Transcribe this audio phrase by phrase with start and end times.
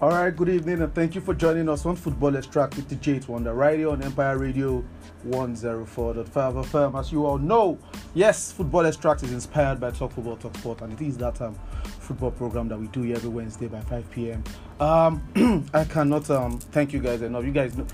[0.00, 2.94] All right, good evening, and thank you for joining us on Football Extract with the
[2.94, 4.84] J on the radio on Empire Radio
[5.26, 6.96] 104.5 FM.
[6.96, 7.76] As you all know,
[8.14, 11.56] yes, Football Extract is inspired by Talk Football, Talk Sport, and it is that um,
[11.82, 14.44] football program that we do every Wednesday by 5 p.m.
[14.78, 17.44] Um, I cannot um, thank you guys enough.
[17.44, 17.84] You guys know,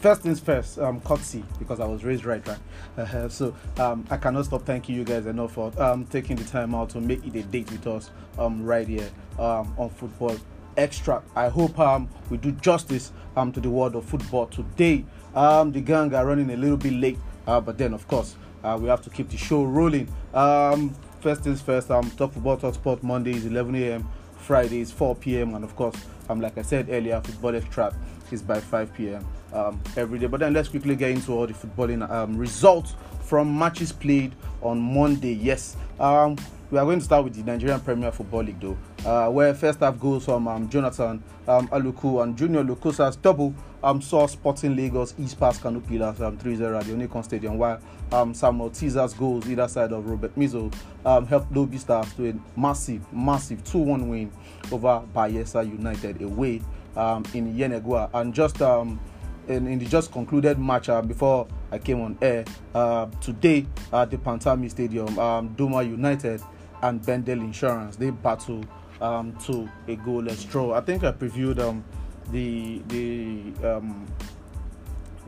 [0.00, 2.58] first things first, um, courtesy because I was raised right, right.
[2.98, 6.74] Uh, so um, I cannot stop thanking you guys enough for um, taking the time
[6.74, 10.36] out to make it a date with us um, right here um, on Football
[10.76, 11.28] extract.
[11.34, 15.04] I hope um, we do justice um, to the world of football today.
[15.34, 18.78] Um, the gang are running a little bit late, uh, but then of course uh,
[18.80, 20.08] we have to keep the show rolling.
[20.34, 24.08] Um, first things first, um, Talk Football, Talk Sport Mondays 11 a.m.,
[24.38, 25.96] Fridays 4 p.m., and of course,
[26.28, 27.96] um, like I said earlier, Football extract
[28.32, 29.26] is by 5 p.m.
[29.52, 30.26] Um, every day.
[30.26, 34.80] But then let's quickly get into all the footballing um, results from matches played on
[34.80, 35.34] Monday.
[35.34, 36.36] Yes, um,
[36.70, 39.80] we are going to start with the Nigerian Premier Football League, though, uh, where first
[39.80, 45.14] half goals from um, Jonathan um, Aluku and Junior Lukosa's double um, saw Sporting Lagos
[45.18, 47.80] East Pass Kano Pillars um, 3-0 at the Onikan Stadium, while
[48.12, 50.72] um, Samuel Teaser's goals either side of Robert Mizo
[51.04, 54.32] um, helped Lobi Stars to a massive, massive 2-1 win
[54.72, 56.62] over Bayelsa United away
[56.96, 58.10] um, in Yenagoa.
[58.12, 58.98] And just um,
[59.46, 62.44] in, in the just concluded match uh, before I came on air
[62.74, 66.42] uh, today at the Pantami Stadium, um, Doma United
[66.82, 68.64] and Bendel Insurance they battle
[69.00, 70.74] um, to a goalless draw.
[70.74, 71.84] I think I previewed um,
[72.30, 74.06] the the um,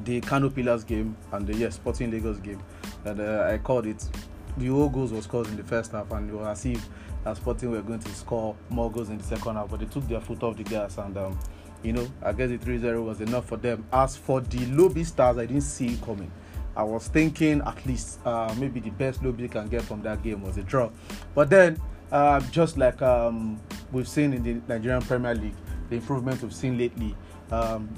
[0.04, 2.62] the Kano Pillars game and the yes Sporting Lagos game,
[3.04, 4.04] and uh, I called it.
[4.56, 6.88] The all goals was scored in the first half, and it was as if
[7.24, 10.06] uh, Sporting were going to score more goals in the second half, but they took
[10.08, 11.16] their foot off the gas and.
[11.16, 11.38] Um,
[11.82, 13.86] you know, I guess the 3-0 was enough for them.
[13.92, 16.30] As for the Lobi Stars, I didn't see it coming.
[16.78, 20.42] I was thinking at least uh, maybe the best Lobi can get from that game
[20.42, 20.90] was a draw.
[21.34, 21.80] But then,
[22.12, 25.56] uh, just like um, we've seen in the Nigerian Premier League,
[25.91, 27.16] the improvement we've seen lately,
[27.50, 27.88] um,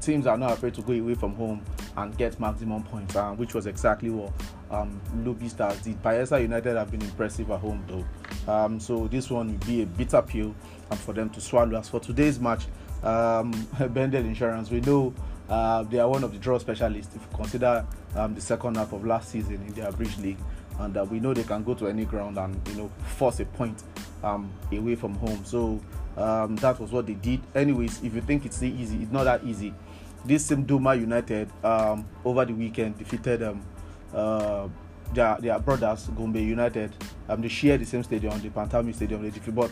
[0.00, 1.64] teams are not afraid to go away from home
[1.96, 4.32] and get maximum points, uh, which was exactly what
[4.72, 6.02] um, Lobi Stars did.
[6.02, 9.86] Bayelsa United have been impressive at home though, um, so this one will be a
[9.86, 10.52] bitter pill
[10.90, 11.78] um, for them to swallow.
[11.78, 12.66] As for today's match,
[13.04, 13.52] um,
[13.90, 15.14] Bendel Insurance, we know
[15.48, 17.86] uh, they are one of the draw specialists if you consider
[18.16, 20.38] um, the second half of last season in their bridge league,
[20.80, 23.44] and uh, we know they can go to any ground and you know force a
[23.44, 23.82] point
[24.22, 25.44] um, away from home.
[25.44, 25.80] So
[26.16, 27.40] um, that was what they did.
[27.54, 29.74] Anyways, if you think it's easy, it's not that easy.
[30.24, 33.62] This same Doma United um, over the weekend defeated um,
[34.14, 34.68] uh,
[35.12, 36.92] their, their brothers Gombe United.
[37.28, 39.22] Um, they share the same stadium, the Pantami Stadium.
[39.22, 39.70] They defeat, but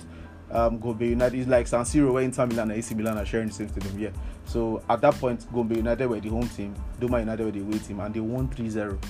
[0.52, 3.48] um, Gombe United is like San Siro where Inter Milan and AC Milan are sharing
[3.48, 3.98] the same stadium.
[3.98, 4.10] Yeah.
[4.44, 7.78] So at that point, Gombe United were the home team, Doma United were the away
[7.78, 9.02] team, and they won 3-0.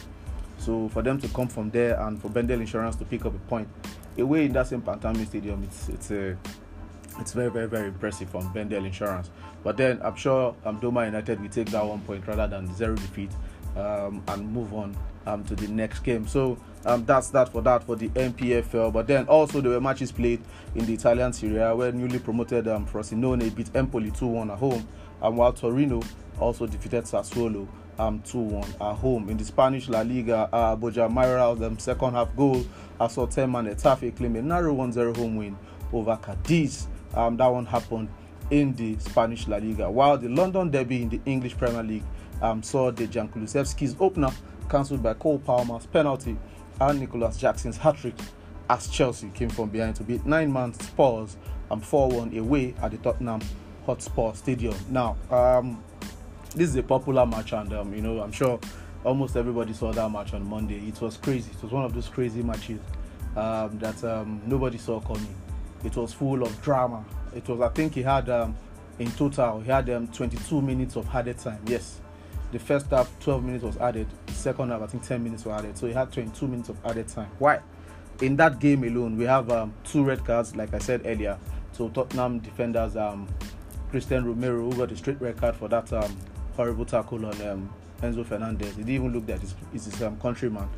[0.58, 3.38] So for them to come from there and for Bendel Insurance to pick up a
[3.38, 3.68] point
[4.16, 6.38] away in that same Pantami Stadium, it's it's a
[7.18, 9.30] it's very very very impressive from Bendel Insurance.
[9.64, 12.94] But then I'm sure um, Doma United will take that one point rather than zero
[12.94, 13.30] defeat
[13.76, 16.28] um, and move on um, to the next game.
[16.28, 18.92] So um, that's that for that for the NPFL.
[18.92, 20.40] But then also there were matches played
[20.74, 24.86] in the Italian Serie A where newly promoted um, Frosinone beat Empoli 2-1 at home,
[25.22, 26.00] and while Torino
[26.38, 29.28] also defeated Sassuolo um 2-1 at home.
[29.28, 32.64] In the Spanish La Liga, uh, Borja Mayoral, the second half goal,
[33.08, 35.56] saw 10 man Getafe claim a narrow 1-0 home win
[35.92, 36.86] over Cadiz.
[37.14, 38.08] Um, that one happened
[38.50, 42.04] in the Spanish La Liga, while the London Derby in the English Premier League
[42.40, 44.30] um, saw Dejan Kulusevski's opener
[44.68, 46.36] cancelled by Cole Palmer's penalty
[46.88, 48.14] and Nicolas Jackson's hat trick
[48.68, 51.36] as Chelsea came from behind to beat nine man Spurs
[51.70, 53.40] and 4 1 away at the Tottenham
[53.86, 54.74] Hotspur Stadium.
[54.90, 55.82] Now, um,
[56.54, 58.60] this is a popular match, and um, you know, I'm sure
[59.04, 60.86] almost everybody saw that match on Monday.
[60.86, 62.80] It was crazy, it was one of those crazy matches
[63.36, 65.34] um, that um, nobody saw coming.
[65.84, 67.04] It was full of drama.
[67.34, 68.56] It was, I think, he had um,
[68.98, 71.60] in total, he had um, 22 minutes of added time.
[71.66, 72.00] Yes,
[72.52, 75.76] the first half 12 minutes was added second half i think 10 minutes were added
[75.76, 77.30] so he had 22 minutes of added time.
[77.38, 77.60] Why?
[78.20, 81.38] In that game alone we have um, two red cards like i said earlier.
[81.72, 83.26] So tottenham defenders um,
[83.90, 86.16] cristian romero who got a straight red card for that um,
[86.54, 87.70] horrible tackle on um,
[88.02, 88.76] enzo fernandez.
[88.76, 90.68] He didn't even look that his, his um, countryman.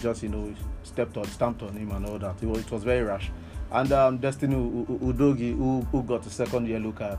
[0.00, 0.52] Just you know
[0.82, 2.42] stepped on stamped on him and all that.
[2.42, 3.30] It was, it was very rash.
[3.70, 7.18] And um, destiny udogie who, who got a second yellow card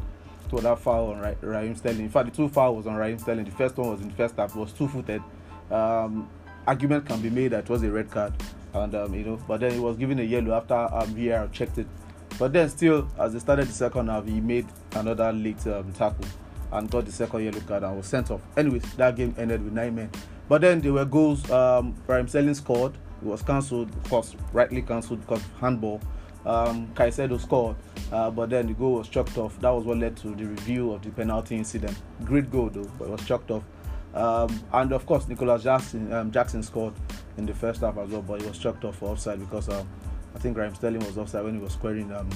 [0.53, 2.01] for that foul on Raheem Sterling.
[2.01, 3.45] In fact, the two fouls on Raheem Sterling.
[3.45, 4.55] The first one was in the first half.
[4.55, 5.21] Was two-footed.
[5.71, 6.29] Um,
[6.67, 8.33] argument can be made that it was a red card,
[8.75, 11.79] and um, you know, but then he was given a yellow after um, VAR checked
[11.79, 11.87] it.
[12.37, 16.25] But then still, as they started the second half, he made another late um, tackle
[16.71, 18.41] and got the second yellow card and was sent off.
[18.55, 20.11] Anyways, that game ended with nine men.
[20.47, 21.49] But then there were goals.
[21.49, 22.93] Um, Raheem Sterling scored.
[23.23, 25.99] It was cancelled, of course, rightly cancelled because of handball.
[26.45, 27.75] Um, Caicedo scored
[28.11, 29.59] Uh, but then the goal was chalked off.
[29.59, 31.97] That was what led to the review of the penalty incident.
[32.23, 33.63] Great goal though, but it was chalked off.
[34.13, 36.93] Um, and of course, Nicolas Jackson, um, Jackson scored
[37.37, 39.89] in the first half as well, but it was chalked off for offside because um,
[40.35, 42.29] I think Raheem Sterling was offside when he was squaring um,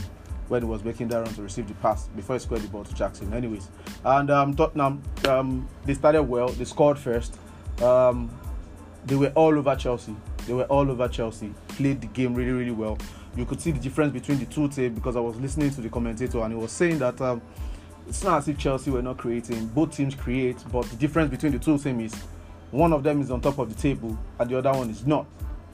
[0.48, 2.84] when he was making that run to receive the pass before he squared the ball
[2.84, 3.32] to Jackson.
[3.34, 3.70] Anyways,
[4.04, 6.50] and um, Tottenham um, they started well.
[6.50, 7.38] They scored first.
[7.82, 8.32] Um,
[9.06, 10.16] they were all over Chelsea.
[10.48, 11.54] They were all over Chelsea.
[11.68, 12.98] Played the game really, really well.
[13.38, 15.90] You could see the difference between the two teams because I was listening to the
[15.90, 17.40] commentator and he was saying that um,
[18.08, 19.68] it's not as if Chelsea were not creating.
[19.68, 22.22] Both teams create, but the difference between the two teams is
[22.72, 25.28] one of them is on top of the table and the other one is not.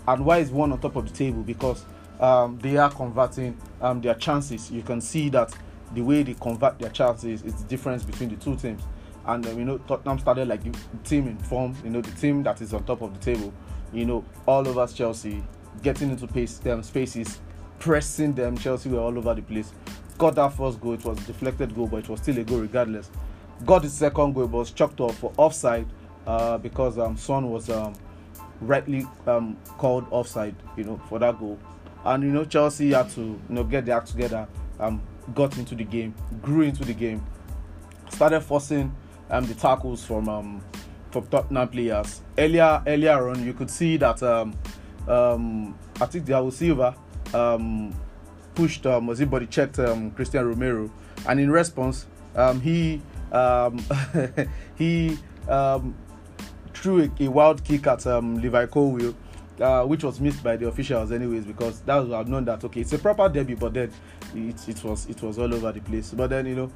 [0.07, 1.41] And why is one on top of the table?
[1.41, 1.85] Because
[2.19, 4.69] um, they are converting um, their chances.
[4.69, 5.53] You can see that
[5.93, 8.83] the way they convert their chances is the difference between the two teams.
[9.25, 11.75] And um, you know, Tottenham started like the team in form.
[11.83, 13.53] You know, the team that is on top of the table.
[13.93, 15.41] You know, all over Chelsea,
[15.81, 17.39] getting into pace, them spaces,
[17.83, 18.57] pressing them.
[18.57, 19.73] Chelsea were all over the place.
[20.17, 20.93] Got that first goal.
[20.93, 23.09] It was deflected goal, but it was still a goal regardless.
[23.65, 25.87] Got the second goal, but was chucked off for offside
[26.25, 27.93] uh, because um, Son was um,
[28.61, 30.55] rightly um, called offside.
[30.77, 31.59] You know, for that goal
[32.05, 34.47] and you know Chelsea had to you know get their act together,
[34.79, 35.01] um,
[35.33, 37.23] got into the game, grew into the game,
[38.09, 38.93] started forcing
[39.29, 40.61] um the tackles from um
[41.11, 42.21] from Tottenham players.
[42.37, 44.53] Earlier earlier on, you could see that um
[45.07, 46.95] um I think Thiago Silva
[47.33, 47.93] um
[48.55, 50.91] pushed um was body checked um Cristian Romero,
[51.27, 53.01] and in response um he
[53.31, 53.83] um
[54.77, 55.17] he
[55.49, 55.95] um
[56.73, 59.15] threw a, a wild kick at um Levi Colwill
[59.59, 62.81] uh, which was missed by the officials anyways because that was I've known that okay
[62.81, 63.91] it's a proper debut but then
[64.35, 66.11] it, it was it was all over the place.
[66.11, 66.71] But then you know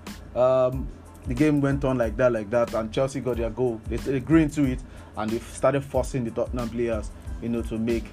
[1.27, 3.81] the game went on like that like that and Chelsea got their goal.
[3.89, 4.79] They, they into it
[5.17, 7.09] and they started forcing the Tottenham players
[7.41, 8.05] you know to make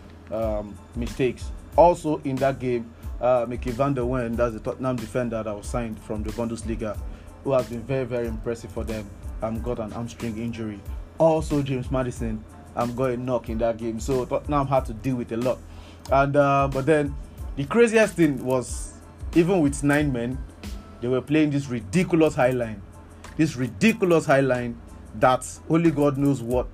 [0.96, 2.90] mistakes also in that game
[3.20, 6.98] uh, Micky van de Ven that's the Tottenham defender that was signed from the Bundesliga
[7.42, 9.08] who has been very very impressive for them
[9.42, 10.80] um, got an hamstring injury
[11.18, 12.42] also James Maddison
[12.76, 14.00] I'm going knock in that game.
[14.00, 15.58] So Tottenham had to deal with a lot.
[16.10, 17.14] And uh, but then
[17.56, 18.94] the craziest thing was
[19.34, 20.38] even with nine men,
[21.00, 22.82] they were playing this ridiculous high line.
[23.36, 24.80] This ridiculous high line
[25.16, 26.66] that only God knows what.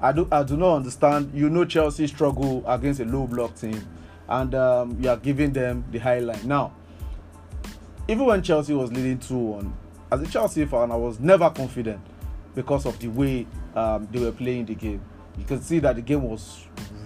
[0.00, 1.30] I do I do not understand.
[1.34, 3.86] You know Chelsea struggle against a low block team,
[4.30, 6.40] and um, you are giving them the high line.
[6.46, 6.72] Now,
[8.08, 9.74] even when Chelsea was leading 2 1,
[10.12, 12.00] as a Chelsea fan, I was never confident
[12.54, 15.00] because of the way um, they were playing the game
[15.40, 16.64] you could see that the game was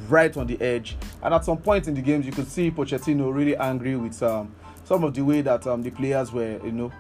[0.09, 0.97] right on the edge.
[1.23, 4.55] And at some point in the games, you could see Pochettino really angry with um,
[4.85, 6.93] some of the way that um, the players were, you know,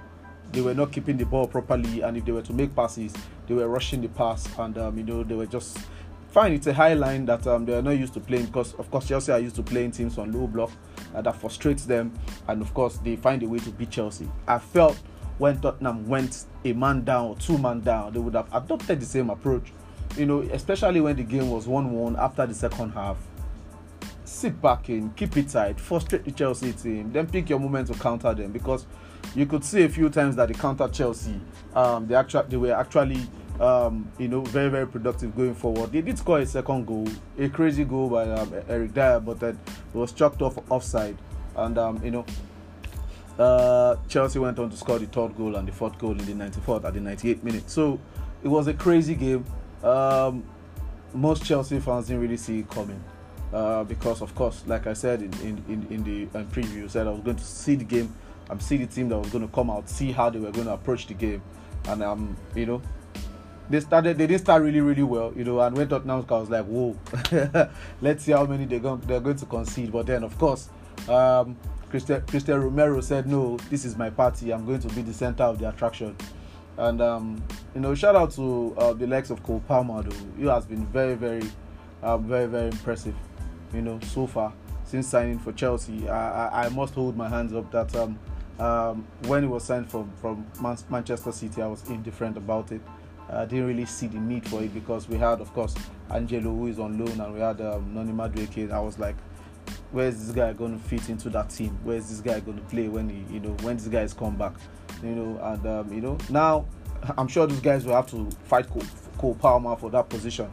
[0.52, 2.02] they were not keeping the ball properly.
[2.02, 3.12] And if they were to make passes,
[3.46, 5.78] they were rushing the pass, and um, you know, they were just
[6.34, 6.52] fine.
[6.52, 9.08] It's a high line that um, they are not used to playing because, of course,
[9.08, 10.70] Chelsea are used to playing teams on low block
[11.14, 12.12] uh, that frustrates them,
[12.48, 14.28] and of course, they find a way to beat Chelsea.
[14.46, 15.00] I felt
[15.38, 19.06] when Tottenham went a man down or two man down, they would have adopted the
[19.06, 19.72] same approach
[20.16, 23.16] you know, especially when the game was 1 1 after the second half,
[24.24, 27.94] sit back in, keep it tight, frustrate the Chelsea team, then pick your moment to
[27.94, 28.86] counter them because
[29.34, 31.40] you could see a few times that they countered Chelsea.
[31.74, 33.26] Um, they actually they were actually
[33.60, 35.92] um, you know very very productive going forward.
[35.92, 37.08] They did score a second goal,
[37.38, 39.56] a crazy goal by um, Eric Dier, but that
[39.92, 41.16] was chucked off offside,
[41.56, 42.24] and um, you know.
[43.36, 46.32] Uh, Chelsea went on to score the third goal and the fourth goal in the
[46.32, 47.68] 94th at the 98th minute.
[47.68, 47.98] So
[48.44, 49.44] it was a crazy game.
[49.82, 50.44] Um,
[51.12, 53.02] most Chelsea fans didn't really see it coming.
[53.54, 57.06] Uh, because of course, like I said in, in, in, in the um, preview, said
[57.06, 58.12] I was going to see the game,
[58.50, 60.66] I'm see the team that was going to come out, see how they were going
[60.66, 61.40] to approach the game,
[61.86, 62.82] and um, you know,
[63.70, 66.50] they started, they didn't start really really well, you know, and when Tottenham I was
[66.50, 66.96] like, whoa,
[68.00, 70.68] let's see how many they're going they're going to concede, but then of course,
[71.08, 71.56] um,
[71.90, 75.44] Cristian, Cristian Romero said, no, this is my party, I'm going to be the center
[75.44, 76.16] of the attraction,
[76.76, 77.42] and um,
[77.74, 80.26] you know, shout out to uh, the likes of Cole Palmer, though.
[80.36, 81.42] He has been very, very,
[82.02, 83.14] uh, very, very impressive.
[83.72, 84.52] You know, so far
[84.84, 88.18] since signing for Chelsea, I, I, I must hold my hands up that um,
[88.58, 92.80] um, when he was signed from from Man- Manchester City, I was indifferent about it.
[93.30, 95.74] I didn't really see the need for it because we had, of course,
[96.10, 98.70] Angelo who is on loan, and we had um, Noni Madueke.
[98.70, 99.16] I was like,
[99.92, 101.78] where's this guy going to fit into that team?
[101.82, 104.36] Where's this guy going to play when he, you know, when this guy is come
[104.36, 104.54] back?
[105.04, 106.66] you know, and um, you know now
[107.18, 108.82] I'm sure these guys will have to fight Cole,
[109.18, 110.50] Cole Palmer for that position.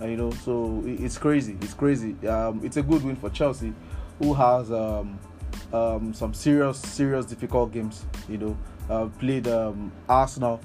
[0.00, 1.56] Uh, you know, so it's crazy.
[1.62, 2.16] It's crazy.
[2.26, 3.72] Um, it's a good win for Chelsea,
[4.18, 5.18] who has um,
[5.72, 8.04] um, some serious, serious difficult games.
[8.28, 8.58] You know,
[8.90, 10.60] uh, played um, Arsenal,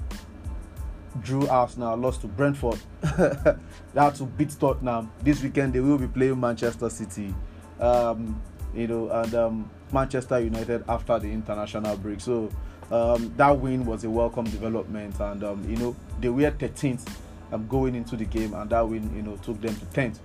[1.22, 2.78] drew Arsenal, lost to Brentford.
[3.00, 5.72] they had to beat Tottenham this weekend.
[5.72, 7.34] They will be playing Manchester City.
[7.80, 8.40] Um,
[8.74, 12.20] you know, and um, Manchester United after the international break.
[12.20, 12.50] So
[12.90, 17.08] um, that win was a welcome development, and um, you know they were 13th
[17.52, 20.18] um, going into the game, and that win you know took them to 10th.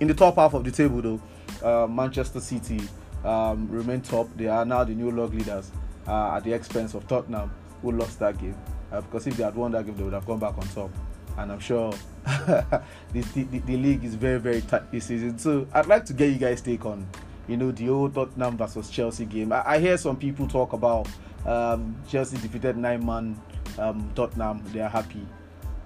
[0.00, 1.20] In the top half of the table, though,
[1.62, 2.80] uh, Manchester City
[3.24, 4.28] um, remain top.
[4.36, 5.70] They are now the new log leaders
[6.06, 7.50] uh, at the expense of Tottenham,
[7.82, 8.56] who lost that game.
[8.92, 10.90] Uh, because if they had won that game, they would have gone back on top.
[11.38, 11.92] And I'm sure
[12.24, 15.38] the, the, the, league is very, very tight this season.
[15.38, 17.06] So I'd like to get you guys' take on,
[17.46, 19.52] you know, the old Tottenham versus Chelsea game.
[19.52, 21.08] I, I hear some people talk about
[21.46, 23.40] um, Chelsea defeated nine man
[23.78, 24.62] um, Tottenham.
[24.72, 25.26] They are happy.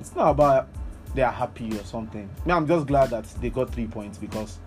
[0.01, 0.69] It's not about
[1.15, 2.29] they are happy or something.
[2.43, 4.59] I mean, I'm just glad that they got three points because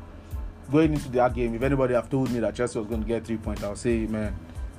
[0.72, 3.26] going into that game, if anybody have told me that Chelsea was going to get
[3.26, 4.36] three points, I'll say, man,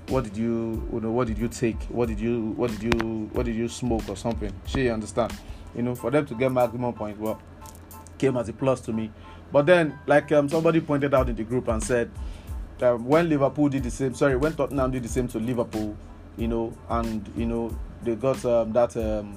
[0.08, 1.80] what did you, you know, what did you take?
[1.84, 4.52] What did you, what did you, what did you smoke or something?
[4.66, 5.32] She understand,
[5.74, 7.40] you know, for them to get maximum point, well,
[8.18, 9.10] came as a plus to me.
[9.52, 12.10] But then, like um, somebody pointed out in the group and said,
[12.82, 15.96] um, when Liverpool did the same, sorry, when Tottenham did the same to Liverpool,
[16.36, 19.36] you know, and you know they got um, that um,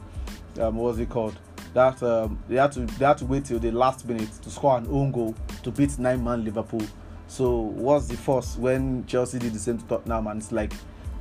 [0.60, 1.38] um, what was it called?
[1.74, 4.78] That um, they had to they had to wait till the last minute to score
[4.78, 6.86] an own goal to beat nine man Liverpool.
[7.32, 10.74] So what's the force when Chelsea did the same to Tottenham and it's like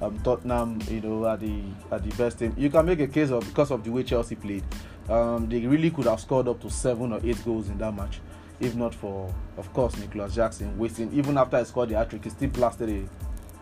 [0.03, 1.63] um, Tottenham, you know, are the
[1.93, 2.53] are the best team.
[2.59, 4.65] You can make a case of because of the way Chelsea played.
[5.09, 8.19] Um, they really could have scored up to seven or eight goals in that match,
[8.59, 11.13] if not for, of course, Nicolas Jackson wasting.
[11.13, 13.09] Even after he scored the hat trick, he still blasted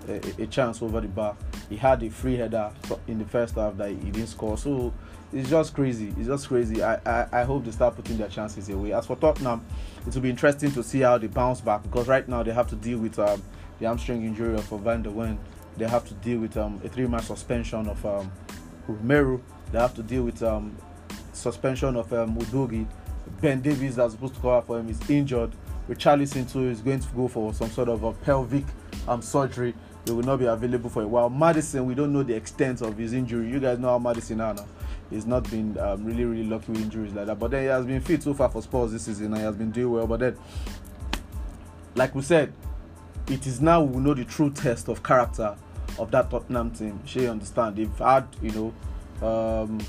[0.08, 1.36] a, a, a, chance over the bar.
[1.68, 2.72] He had a free header
[3.08, 4.56] in the first half that he didn't score.
[4.56, 4.94] So
[5.32, 6.14] it's just crazy.
[6.16, 6.82] It's just crazy.
[6.82, 8.92] I, I, I hope they start putting their chances away.
[8.92, 9.64] As for Tottenham,
[10.06, 12.68] it will be interesting to see how they bounce back because right now they have
[12.68, 13.42] to deal with um,
[13.78, 15.38] the hamstring injury of Van de Ven.
[15.76, 18.32] They have to deal with um, a three-match suspension of um,
[18.86, 19.40] Romero.
[19.70, 20.76] They have to deal with um,
[21.32, 22.86] suspension of um, Udogie.
[23.42, 25.52] Ben Davies, that's supposed to cover for him, is injured.
[25.88, 28.64] Richarlison too is going to go for some sort of a pelvic
[29.06, 29.74] um, surgery.
[30.06, 31.28] He will not be available for a while.
[31.28, 33.50] Maddison, we don't know the extent of his injury.
[33.50, 34.66] You guys know how Maddison are now
[35.10, 37.38] he's not been um, really really lucky with injuries like that.
[37.38, 39.56] But then he has been fit so far for Spurs this season and he has
[39.56, 40.06] been doing well.
[40.06, 40.36] But then,
[41.94, 42.52] like we said,
[43.28, 45.56] it is now we know the true test of character
[45.98, 47.00] of that Tottenham team.
[47.04, 48.72] She understand they've had you
[49.20, 49.80] know um,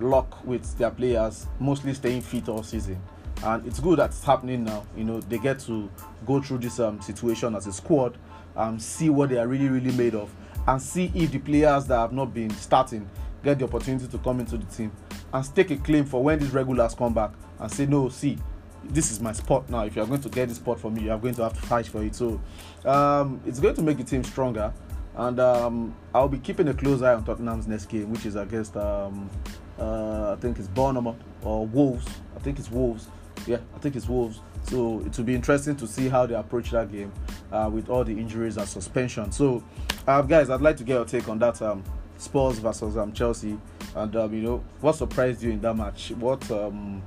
[0.00, 3.00] luck with their players mostly staying fit all season.
[3.42, 4.86] And it's good that it's happening now.
[4.96, 5.90] You know, they get to
[6.26, 8.16] go through this um, situation as a squad,
[8.56, 10.34] um, see what they are really, really made of,
[10.66, 13.08] and see if the players that have not been starting
[13.44, 14.90] get the opportunity to come into the team
[15.32, 18.38] and stake a claim for when these regulars come back and say, no, see,
[18.82, 19.84] this is my spot now.
[19.84, 21.54] If you are going to get this spot for me, you are going to have
[21.54, 22.14] to fight for it.
[22.14, 22.40] So
[22.84, 24.72] um, it's going to make the team stronger.
[25.16, 28.76] And um, I'll be keeping a close eye on Tottenham's next game, which is against,
[28.76, 29.30] um,
[29.78, 32.06] uh, I think it's Bournemouth or Wolves.
[32.34, 33.08] I think it's Wolves.
[33.46, 34.40] Yeah, I think it's Wolves.
[34.64, 37.12] So it will be interesting to see how they approach that game
[37.52, 39.30] uh, with all the injuries and suspension.
[39.30, 39.62] So,
[40.06, 41.84] uh, guys, I'd like to get your take on that um,
[42.24, 43.58] Spurs versus um, Chelsea.
[43.94, 46.12] And um, you know, what surprised you in that match?
[46.18, 47.02] What um,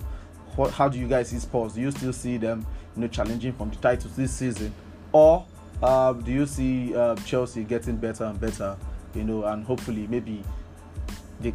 [0.56, 1.74] what, how do you guys see Spurs?
[1.74, 4.74] Do you still see them, you know, challenging from the titles this season,
[5.12, 5.46] or
[5.82, 8.78] uh, do you see uh, Chelsea getting better and better?
[9.14, 10.44] You know, and hopefully maybe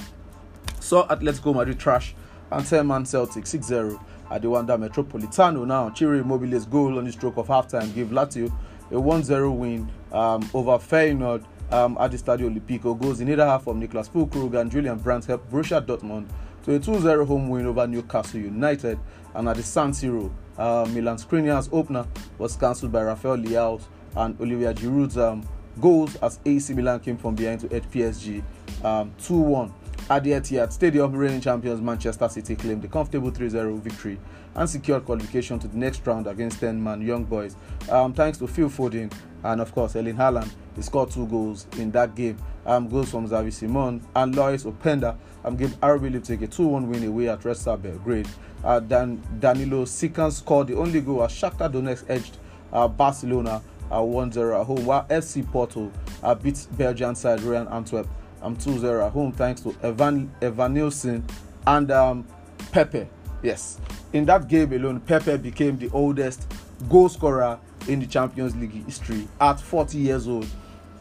[0.85, 2.15] Saw Atletico Madrid trash
[2.51, 5.67] and 10 man Celtic 6 0 at the Wanda Metropolitano.
[5.67, 8.53] Now, Ciro Immobile's goal on the stroke of halftime gave Lazio
[8.91, 13.01] a 1 0 win um, over Feyenoord um, at the Stadio Olimpico.
[13.01, 16.29] Goals in either half from Niklas Füllkrug and Julian Brandt helped Borussia Dortmund
[16.65, 18.99] to a 2 0 home win over Newcastle United.
[19.35, 24.39] And at the San Siro, uh, Milan Skriniar's opener was cancelled by Rafael Leao's and
[24.39, 25.49] Olivier Giroud's um,
[25.81, 28.45] goals as AC Milan came from behind to edge PSG
[28.85, 29.75] um, 2 1.
[30.11, 34.21] At the Etihad Stadium, reigning champions Manchester City claimed the comfortable 3 0 victory
[34.55, 37.57] and secured qualification to the next round against 10 man Young Boys.
[37.89, 39.11] Um, thanks to Phil Foden
[39.45, 42.37] and, of course, Erling Haaland, he scored two goals in that game.
[42.67, 46.91] Um, goals from Xavi Simon and Loïs Openda um, gave RB Leipzig a 2 1
[46.91, 48.29] win away at Red Star Belgrade.
[48.63, 52.37] Uh, Dan, Danilo Sikan scored the only goal as Shakhtar Donetsk edged
[52.75, 55.91] uh, Barcelona uh, 1-0 at home, while FC Porto
[56.23, 58.07] uh, beat Belgian side Royal Antwerp
[58.45, 61.23] um, 2-0 at home thanks to Evan Evanilson
[61.67, 62.27] and um,
[62.71, 63.09] Pepe.
[63.43, 63.81] Yes,
[64.13, 66.47] in that game alone, Pepe became the oldest
[66.89, 67.59] goal scorer
[67.89, 70.47] in the Champions League history at 40 years old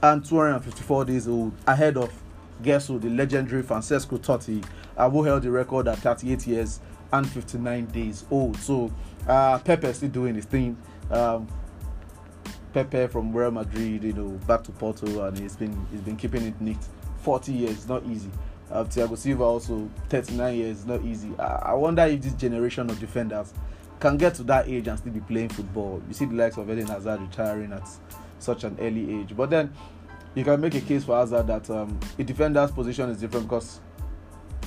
[0.02, 2.12] and 254 days old, ahead of
[2.62, 4.64] guess who, the legendary Francesco Totti,
[4.98, 6.80] uh, who held the record at 38 years
[7.12, 8.58] and 59 days old.
[8.58, 8.92] So
[9.28, 10.78] uh, Pepe is still doing his thing.
[11.10, 11.48] Um,
[12.74, 16.44] Pepe from Real Madrid, you know, back to Porto, and he's been he's been keeping
[16.44, 16.80] it neat.
[17.24, 18.30] 40 years, not easy.
[18.72, 21.32] Uh, Thiago Silva also 39 years, not easy.
[21.40, 23.54] I, I wonder if this generation of defenders
[24.00, 26.02] can get to that age and still be playing football.
[26.08, 27.88] You see the likes of Eden Hazard retiring at
[28.40, 29.74] such an early age, but then
[30.36, 33.80] you can make a case for Hazard that um, a defender's position is different because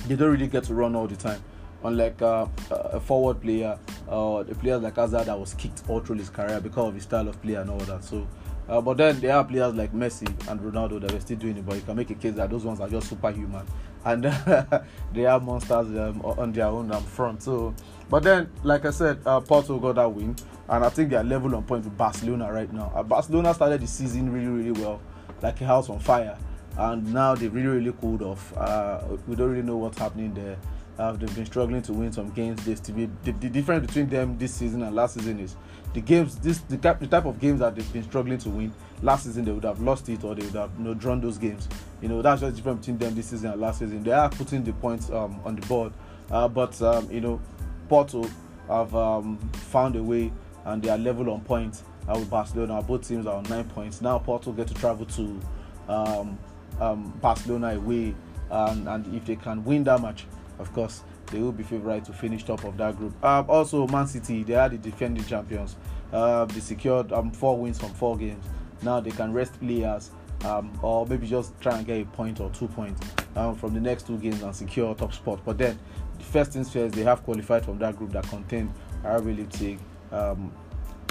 [0.07, 1.43] they don't really get to run all the time
[1.83, 5.99] unlike uh, a forward player or uh, a player like Hazard that was kicked all
[5.99, 8.03] through his career because of his style of play and all that.
[8.03, 8.27] So,
[8.69, 11.65] uh, but then there are players like Messi and Ronaldo that are still doing it,
[11.65, 13.65] but you can make a case that those ones are just superhuman
[14.07, 14.23] and
[15.13, 17.43] they are monsters um, on their own um, front.
[17.43, 17.73] So,
[18.09, 20.35] but then, like I said, uh, Porto got that win,
[20.69, 22.91] and I think they are level on point with Barcelona right now.
[22.95, 25.01] Uh, Barcelona started the season really, really well,
[25.41, 26.37] like a house on fire,
[26.77, 28.55] and now they've really, really cooled off.
[28.55, 30.57] Uh, we don't really know what's happening there.
[30.97, 32.59] Uh, they've been struggling to win some games.
[32.63, 35.55] Be the, the, difference between them this season and last season is
[35.93, 36.35] the games.
[36.37, 38.73] This the, the, type of games that they've been struggling to win.
[39.01, 41.37] Last season they would have lost it or they would have you know drawn those
[41.37, 41.67] games.
[42.01, 44.03] You know that's just different between them this season and last season.
[44.03, 45.93] They are putting the points um, on the board,
[46.31, 47.41] uh, but um, you know
[47.89, 48.29] Porto
[48.67, 50.31] have um, found a way
[50.65, 52.81] and they are level on points uh, with Barcelona.
[52.81, 54.19] Both teams are on nine points now.
[54.19, 55.39] Porto get to travel to
[55.87, 56.37] um,
[56.79, 58.13] um, Barcelona away,
[58.51, 60.25] and, and if they can win that match
[60.59, 63.13] of course, they will be favourite to finish top of that group.
[63.23, 65.75] Um, also, Man City, they are the defending champions.
[66.11, 68.43] Uh, they secured um, four wins from four games.
[68.81, 70.11] Now they can rest players
[70.45, 73.01] um, or maybe just try and get a point or two points
[73.35, 75.39] um, from the next two games and secure top spot.
[75.45, 75.77] But then,
[76.17, 79.79] the first things first, they have qualified from that group that contained RB Leipzig,
[80.11, 80.51] um,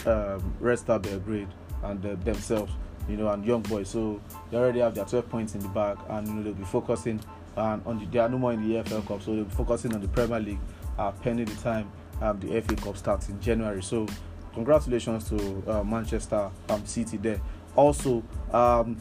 [0.07, 1.49] um, Red Belgrade,
[1.83, 2.73] and uh, themselves,
[3.09, 3.89] you know, and Young Boys.
[3.89, 6.65] So they already have their 12 points in the bag, and you know they'll be
[6.65, 7.21] focusing
[7.57, 9.95] and on the, they are no more in the EFL Cup, so they'll be focusing
[9.95, 10.59] on the Premier League
[10.99, 11.91] uh, pending the time
[12.21, 13.83] um, the FA Cup starts in January.
[13.83, 14.07] So,
[14.55, 17.41] congratulations to uh, Manchester um, City there.
[17.75, 18.97] Also, um,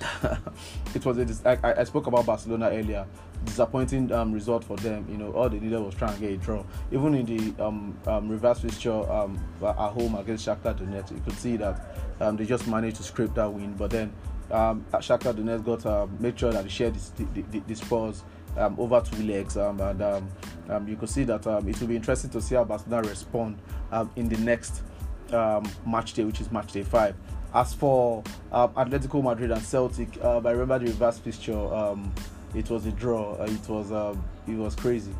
[0.94, 3.06] it was a I, I spoke about Barcelona earlier.
[3.44, 5.06] Disappointing um, result for them.
[5.10, 6.64] You know, all they needed was trying to get a draw.
[6.92, 11.38] Even in the um, um, reverse fixture um, at home against Shakhtar Donetsk, you could
[11.38, 13.74] see that um, they just managed to scrape that win.
[13.74, 14.12] But then
[14.50, 18.24] um, Shakhtar Donetsk got uh, made sure that they shared the spoils
[18.56, 20.28] um, over two legs, um, and um,
[20.68, 23.58] um, you could see that um, it will be interesting to see how Barcelona respond
[23.90, 24.82] um, in the next
[25.32, 27.14] um, match day, which is match day five.
[27.54, 31.56] As for Atletico Madrid and Celtic, uh, I remember the reverse fixture.
[31.74, 32.12] Um,
[32.54, 33.34] it was a draw.
[33.34, 35.14] Uh, it was it was crazy.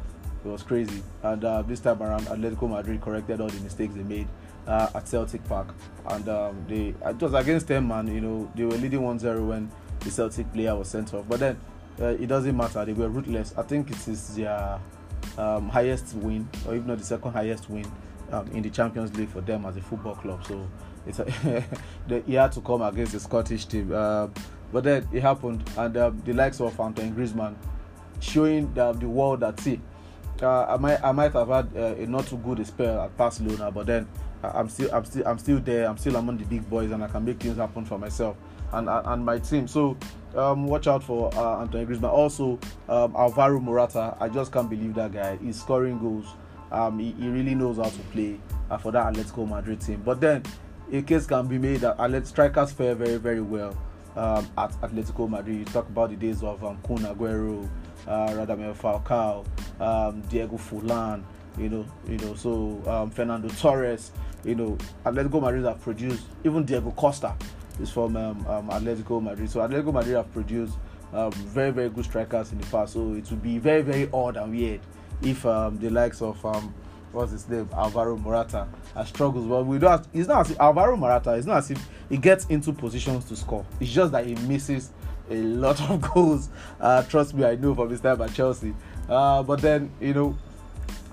[0.44, 1.02] It was crazy.
[1.22, 4.28] And uh, this time around, Atletico Madrid corrected all the mistakes they made
[4.66, 5.75] uh, at Celtic Park,
[6.09, 8.07] and um, they it was against them, man.
[8.07, 9.70] You know, they were leading 1-0 when
[10.01, 11.61] the Celtic player was sent off, but then
[12.01, 12.85] uh, it doesn't matter.
[12.85, 13.55] They were ruthless.
[13.57, 14.79] I think it is their
[15.38, 17.90] um, highest win, or if not the second highest win
[18.31, 20.44] um, in the Champions League for them as a football club.
[20.46, 20.68] So
[21.07, 21.31] it's a
[22.27, 24.29] he had to come against the Scottish team, uh,
[24.72, 27.57] but then it happened, and um, the likes of Antoine Griezmann
[28.20, 29.81] showing the, the world that see.
[30.40, 33.70] Uh, I might I might have had uh, a not too good spell at Barcelona,
[33.70, 34.09] but then
[34.42, 35.87] I'm still I'm still I'm still there.
[35.87, 38.37] I'm still among the big boys, and I can make things happen for myself
[38.72, 39.68] and and my team.
[39.68, 39.96] So
[40.35, 42.11] um, watch out for uh, Anthony Griezmann.
[42.11, 44.16] Also, um, Alvaro Morata.
[44.20, 45.37] I just can't believe that guy.
[45.37, 46.26] He's scoring goals.
[46.70, 50.02] Um, he, he really knows how to play uh, for that Atletico Madrid team.
[50.05, 50.42] But then,
[50.90, 53.76] a case can be made that Atlet- strikers fare very very well
[54.16, 55.59] um, at Atletico Madrid.
[55.59, 57.68] You talk about the days of um, Kun Aguero,
[58.07, 59.44] uh, Radamel Falcao,
[59.81, 61.22] um, Diego Forlan.
[61.59, 62.35] You know, you know.
[62.35, 64.12] So um, Fernando Torres
[64.44, 67.35] you know, Atletico Madrid have produced, even Diego Costa
[67.81, 69.50] is from um, um, Atletico Madrid.
[69.50, 70.76] So Atletico Madrid have produced
[71.12, 72.94] um, very, very good strikers in the past.
[72.94, 74.81] So it would be very, very odd and weird
[75.22, 76.74] if um, the likes of um,
[77.12, 79.46] what's his name, Alvaro Morata, has struggles.
[79.46, 79.90] Well, we don't.
[79.90, 81.35] Have, it's not as if Alvaro Morata.
[81.35, 83.64] It's not as if he gets into positions to score.
[83.81, 84.90] It's just that he misses
[85.31, 86.48] a lot of goals.
[86.81, 88.74] Uh, trust me, I know from his time at Chelsea.
[89.09, 90.38] Uh, but then you know,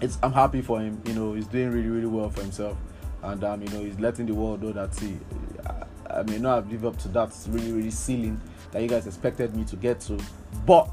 [0.01, 1.01] it's I'm happy for him.
[1.05, 2.77] You know, he's doing really, really well for himself
[3.23, 5.17] and um, you know he's letting the world know that see,
[5.65, 8.39] I, I may not have lived up to that really really ceiling
[8.71, 10.19] that you guys expected me to get to,
[10.65, 10.89] but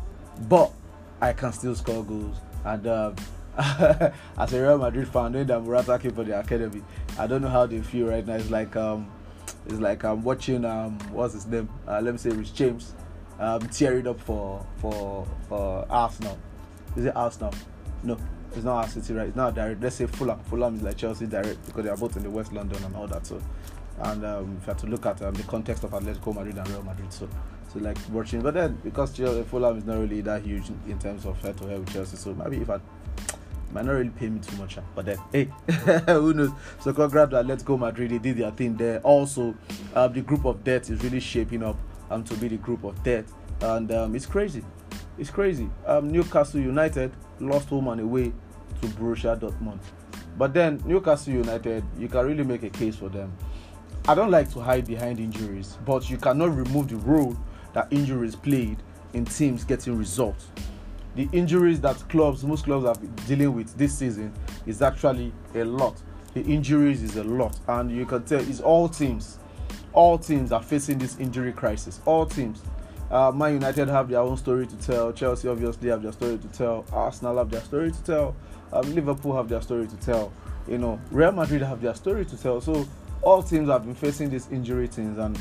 [0.49, 0.73] but
[1.21, 2.87] I can still score goals and.
[2.87, 3.17] Um,
[3.59, 6.83] as a Real Madrid fan, knowing that Morata came for the academy,
[7.19, 8.35] I don't know how they feel right now.
[8.35, 9.11] It's like um,
[9.65, 11.69] it's like I'm watching um, what's his name?
[11.89, 12.93] Uh, let me say Rich James,
[13.39, 16.39] um, tear it up for for for Arsenal.
[16.97, 17.55] Is it Arsenal?
[18.03, 18.19] No,
[18.57, 19.29] it's not our city, right?
[19.29, 19.83] It's not direct.
[19.83, 20.39] Let's say Fulham.
[20.45, 23.07] Fulham is like Chelsea direct because they are both in the West London and all
[23.07, 23.27] that.
[23.27, 23.41] So,
[24.01, 26.69] and um, if you have to look at um, the context of Atletico Madrid and
[26.69, 27.29] Real Madrid, so
[27.73, 28.41] so like watching.
[28.41, 31.67] But then because Chelsea, Fulham is not really that huge in, terms of head to
[31.67, 32.79] head with Chelsea, so maybe if I
[33.73, 35.51] might not really pay me too much, but then hey,
[36.07, 36.51] who knows?
[36.81, 38.11] So congrats to Atletico Madrid.
[38.11, 39.01] They did their thing there.
[39.01, 39.55] Also,
[39.95, 41.77] um, the group of death is really shaping up
[42.11, 44.65] um, to be the group of death, and um, it's crazy.
[45.19, 45.71] It's crazy.
[45.87, 48.33] Um, Newcastle United lost home and away
[48.81, 49.81] to Borussia Dortmund.
[50.39, 53.33] But then Newcastle United, you can really make a case for them.
[54.09, 57.37] I don't like to hide behind injuries, but you cannot remove the role
[57.73, 58.79] that injuries played
[59.15, 60.47] in teams getting results.
[61.17, 62.95] The injuries that clubs, most clubs are
[63.27, 64.33] dealing with this season
[64.67, 66.01] is actually a lot.
[66.35, 69.39] The injuries is a lot, and you can tell it's all teams.
[69.95, 72.01] All teams are facing this injury crisis.
[72.05, 72.61] All teams.
[73.11, 75.13] Uh, Man United have their own story to tell.
[75.13, 76.85] Chelsea obviously have their story to tell.
[76.93, 78.37] Arsenal have their story to tell.
[78.73, 80.33] Um, Liverpool have their story to tell.
[80.69, 82.61] You know, Real Madrid have their story to tell.
[82.61, 82.87] So
[83.23, 85.39] all teams have been facing these injury things, and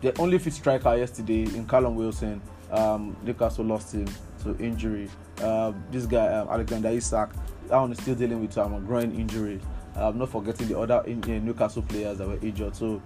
[0.00, 4.06] the only fit striker yesterday in Callum Wilson, um, Newcastle lost him
[4.42, 5.08] to injury.
[5.40, 7.30] Uh, this guy um, Alexander Isak,
[7.68, 9.60] that one is still dealing with um, a groin injury.
[9.94, 12.76] I'm not forgetting the other in, in Newcastle players that were injured.
[12.76, 13.00] So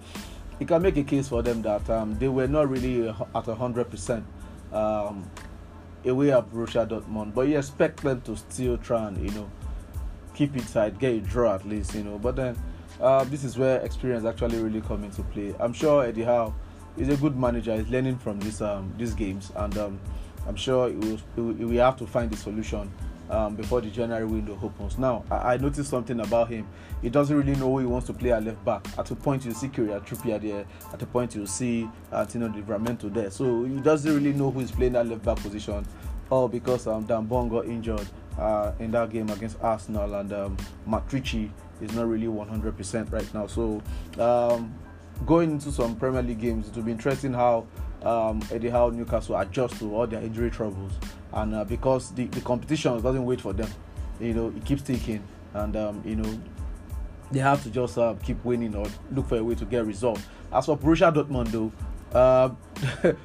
[0.59, 3.89] you can make a case for them that um, they were not really at hundred
[3.89, 4.25] percent
[4.73, 5.29] um,
[6.05, 9.49] away at Borussia Dortmund, but you expect them to still try and you know
[10.33, 12.17] keep tight, get a draw at least, you know.
[12.17, 12.57] But then
[12.99, 15.53] uh, this is where experience actually really come into play.
[15.59, 16.53] I'm sure Eddie Howe
[16.97, 17.75] is a good manager.
[17.75, 19.99] He's learning from this um, these games, and um,
[20.47, 22.91] I'm sure he will, he will, have to find the solution
[23.31, 24.97] um, before the January window opens.
[24.97, 26.67] Now, I, I, noticed something about him.
[27.01, 28.85] He doesn't really know who he wants to play at left back.
[28.97, 30.65] At a point, you see Kieran Trippier there.
[30.93, 33.31] At a point, you see Antino Livramento there.
[33.31, 35.85] So he doesn't really know who is playing that left back position.
[36.29, 40.57] All because um, Dan Burn got injured uh, in that game against Arsenal, and um,
[40.87, 41.49] Matrici
[41.81, 43.47] is not really 100% right now.
[43.47, 43.81] So
[44.19, 44.73] um,
[45.25, 47.67] going into some Premier League games, it will be interesting how
[48.03, 50.93] um, Eddie Howe Newcastle adjust to all their injury troubles,
[51.33, 53.69] and uh, because the, the competition doesn't wait for them,
[54.19, 56.41] you know, it keeps ticking, and um, you know,
[57.31, 60.21] they have to just uh, keep winning or look for a way to get results.
[60.51, 61.71] As for Borussia Dortmund, though,
[62.17, 62.49] uh,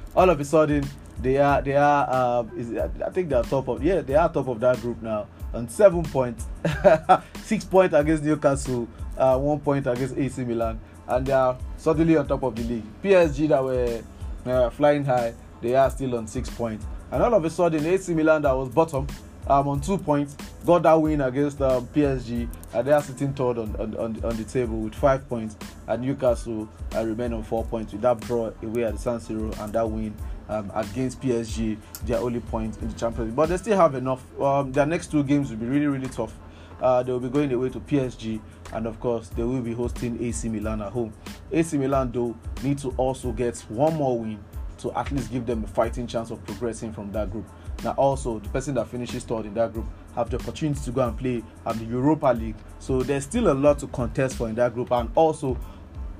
[0.15, 0.85] all of a sudden
[1.21, 4.31] they are they are uh, is, I think they are top of yeah they are
[4.31, 6.45] top of that group now on seven points,
[7.43, 12.27] six points against Newcastle, uh, one point against AC Milan, and they are suddenly on
[12.27, 12.83] top of the league.
[13.03, 14.01] PSG that were
[14.45, 16.85] uh, flying high, they are still on six points.
[17.11, 19.07] And all of a sudden, AC Milan that was bottom
[19.47, 20.35] um, on two points
[20.67, 24.35] got that win against um, PSG, and they are sitting third on, on, on, on,
[24.35, 25.55] the table with five points.
[25.87, 29.57] And Newcastle uh, remain on four points with that draw away at the San Siro
[29.63, 30.13] and that win
[30.49, 33.35] um, against PSG, their only point in the Champions League.
[33.35, 34.21] But they still have enough.
[34.41, 36.33] Um, their next two games will be really, really tough.
[36.81, 38.41] Uh, they will be going away to PSG,
[38.73, 41.13] and of course, they will be hosting AC Milan at home.
[41.51, 44.37] AC Milan, though, need to also get one more win
[44.79, 47.45] to at least give them a fighting chance of progressing from that group.
[47.83, 49.85] Now, also, the person that finishes third in that group
[50.15, 52.55] have the opportunity to go and play at the Europa League.
[52.79, 55.57] So there's still a lot to contest for in that group, and also,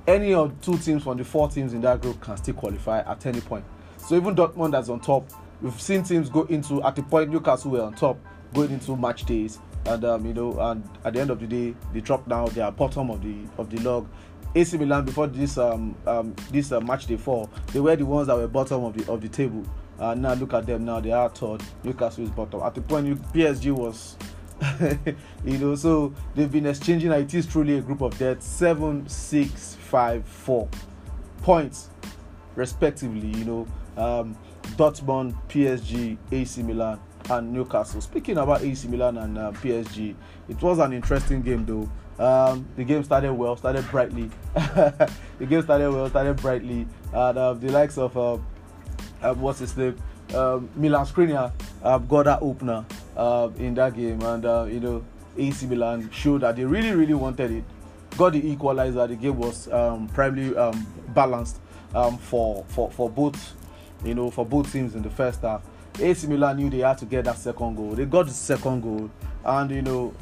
[0.06, 3.26] any of two teams from the four teams in that group can still qualify at
[3.26, 3.64] any point.
[3.98, 5.28] So even Dortmund that's on top,
[5.60, 8.18] we've seen teams go into at the point Newcastle were on top
[8.54, 11.74] going into match days and um, you know, and at the end of the day,
[11.92, 12.48] they drop down.
[12.50, 14.08] They are bottom of the of the log.
[14.54, 18.28] AC Milan before this um, um this uh, match day four, they were the ones
[18.28, 19.64] that were bottom of the of the table.
[19.98, 21.62] Uh, now look at them now; they are third.
[21.82, 22.62] Newcastle is bottom.
[22.62, 24.16] At the point, PSG was,
[25.44, 27.10] you know, so they've been exchanging.
[27.12, 28.42] It is truly a group of death.
[28.42, 30.68] Seven, six, five, four
[31.42, 31.90] points,
[32.54, 33.28] respectively.
[33.38, 34.36] You know, um,
[34.76, 38.00] Dortmund, PSG, AC Milan and Newcastle.
[38.00, 40.14] Speaking about AC Milan and uh, PSG,
[40.48, 41.90] it was an interesting game though.
[42.18, 44.30] Um, the game started well, started brightly.
[44.54, 48.38] the game started well, started brightly, and uh, the likes of uh,
[49.22, 49.96] uh what's his name,
[50.34, 51.52] um, Milan Skriniar
[52.08, 52.84] got that opener
[53.58, 55.04] in that game, and uh, you know
[55.38, 57.64] AC Milan showed that they really, really wanted it.
[58.16, 59.06] Got the equalizer.
[59.06, 61.60] The game was um, primarily um, balanced
[61.94, 63.54] um, for, for for both,
[64.04, 65.62] you know, for both teams in the first half.
[66.00, 67.90] AC Milan knew they had to get that second goal.
[67.90, 69.10] They got the second goal
[69.44, 70.14] and you know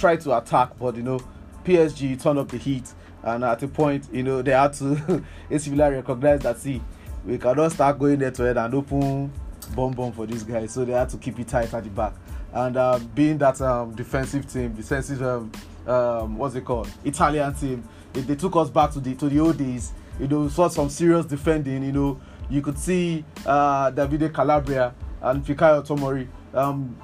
[0.00, 1.20] tried to attack, but you know
[1.64, 5.70] PSG turned up the heat and at a point you know they had to AC
[5.70, 6.80] Milan recognize that see
[7.24, 9.30] we cannot start going there to head and open
[9.74, 12.14] bomb bomb for these guys, so they had to keep it tight at the back.
[12.52, 15.52] And uh, being that um, defensive team, defensive um,
[15.86, 19.58] um, what's it called, Italian team, they took us back to the to the old
[19.58, 19.92] days.
[20.18, 21.82] You know, saw some serious defending.
[21.82, 26.96] You know, you could see uh, Davide Calabria and Fikayo Tomori um,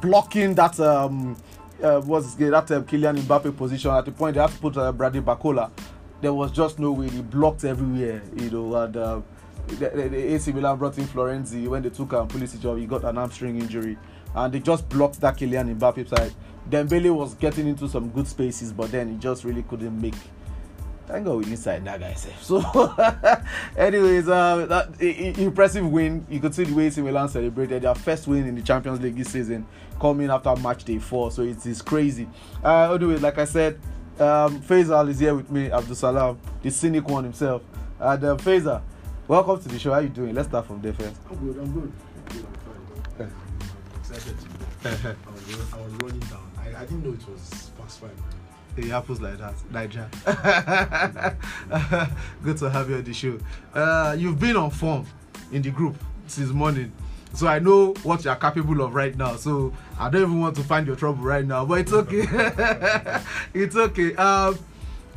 [0.00, 1.36] blocking that um,
[1.82, 4.92] uh, what's that um, Kylian Mbappe position at the point they had to put uh,
[4.92, 5.70] Brady Bacola.
[6.20, 7.08] There was just no way.
[7.08, 8.74] He blocked everywhere, you know.
[8.74, 9.20] And uh,
[9.68, 12.78] the, the, the AC Milan brought in Florenzi when they took um, Pulisic job.
[12.78, 13.96] He got an hamstring injury,
[14.34, 16.32] and they just blocked that Kylian Mbappe side.
[16.68, 20.14] Dembele was getting into some good spaces, but then he just really couldn't make.
[21.08, 22.42] Thank God we inside that guy safe.
[22.42, 22.58] So,
[23.78, 26.26] anyways, uh, that impressive win.
[26.28, 29.16] You could see the way AC Milan celebrated their first win in the Champions League
[29.16, 29.66] this season,
[29.98, 31.30] coming after match day four.
[31.30, 32.28] So it is crazy.
[32.62, 33.80] Uh, anyway, like I said,
[34.20, 37.62] um, Faisal is here with me, Abdul Salam, the cynic one himself.
[37.98, 38.82] And uh, Faisal,
[39.26, 39.94] welcome to the show.
[39.94, 40.34] How you doing?
[40.34, 41.16] Let's start from there first.
[41.30, 41.92] I'm good, I'm good.
[42.16, 42.46] I'm good,
[43.18, 43.32] I'm fine.
[43.94, 44.58] I'm excited to be.
[44.84, 46.50] I was, I was running down.
[46.58, 48.37] I, I didn't know it was past five.
[48.78, 50.08] It happens like that, Niger.
[52.44, 53.38] Good to have you on the show.
[53.74, 55.04] Uh, you've been on form
[55.50, 55.96] in the group
[56.28, 56.92] since morning,
[57.34, 59.34] so I know what you are capable of right now.
[59.36, 62.24] So I don't even want to find your trouble right now, but it's okay.
[63.54, 64.14] it's okay.
[64.14, 64.58] Um,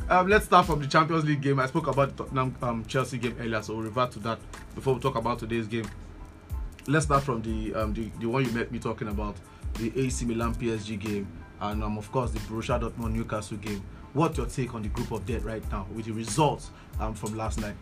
[0.08, 1.60] um, let's start from the Champions League game.
[1.60, 4.40] I spoke about the Tottenham um, Chelsea game earlier, so we'll revert to that
[4.74, 5.88] before we talk about today's game.
[6.88, 9.36] Let's start from the um, the, the one you met me talking about,
[9.74, 11.28] the AC Milan PSG game,
[11.62, 13.82] and um, of course the Borussia Dortmund Newcastle game.
[14.12, 16.70] What's your take on the group of death right now with the results
[17.00, 17.74] um, from last night?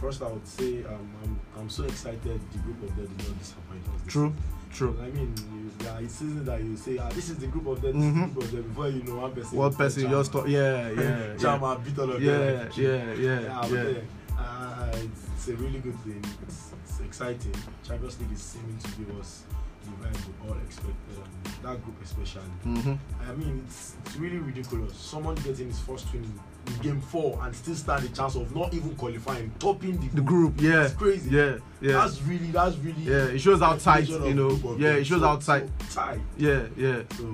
[0.00, 3.38] First, I would say um, I'm, I'm so excited the group of dead did not
[3.38, 4.00] disappoint us.
[4.06, 4.32] True,
[4.72, 4.96] true.
[5.00, 7.84] I mean, you, there are seasons that you say, ah, this is the group of
[7.84, 8.68] is the group of dead.
[8.68, 9.58] Before you know, one person.
[9.58, 12.64] One person just thought, yeah, yeah, yeah, beat all of yeah, them.
[12.66, 14.38] like, yeah, yeah, Yeah, but yeah.
[14.38, 16.24] uh, it's, it's a really good thing.
[16.42, 17.54] It's, it's exciting.
[17.86, 19.44] Champions League is seeming to give us
[19.84, 20.94] the vibe we all expected.
[21.16, 22.42] Um, that group especially.
[22.66, 22.98] Mhm.
[23.28, 24.96] I mean, it's, it's really ridiculous.
[24.96, 28.72] Someone getting his first win in game four and still stand a chance of not
[28.74, 30.14] even qualifying, topping the group.
[30.14, 31.30] The group, yeah, It's crazy.
[31.30, 33.02] yeah, yeah, That's really, that's really.
[33.02, 33.24] yeah.
[33.26, 34.76] It shows how tight, you know.
[34.78, 35.68] Yeah, it shows how tight.
[35.88, 36.20] so tight.
[36.36, 37.02] Yeah, yeah.
[37.16, 37.24] So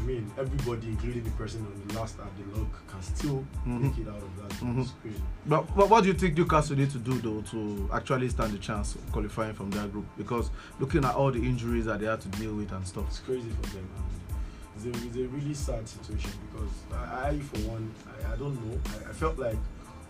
[0.00, 3.80] I mean, everybody, including the person on the last at the log, can still Mhm.
[3.82, 4.50] make it out of that.
[4.64, 4.80] Mhm.
[4.80, 5.22] It's crazy.
[5.46, 8.58] But, but what do you think Newcastle need to do though to actually stand a
[8.58, 10.06] chance of qualifying from that group?
[10.16, 13.04] Because looking at all the injuries that they had to deal with and stuff.
[13.08, 13.86] It's crazy for them.
[13.96, 18.36] And it's, a, it's a really sad situation because I, I for one, I, I
[18.36, 18.78] don't know.
[18.86, 19.56] I, I felt like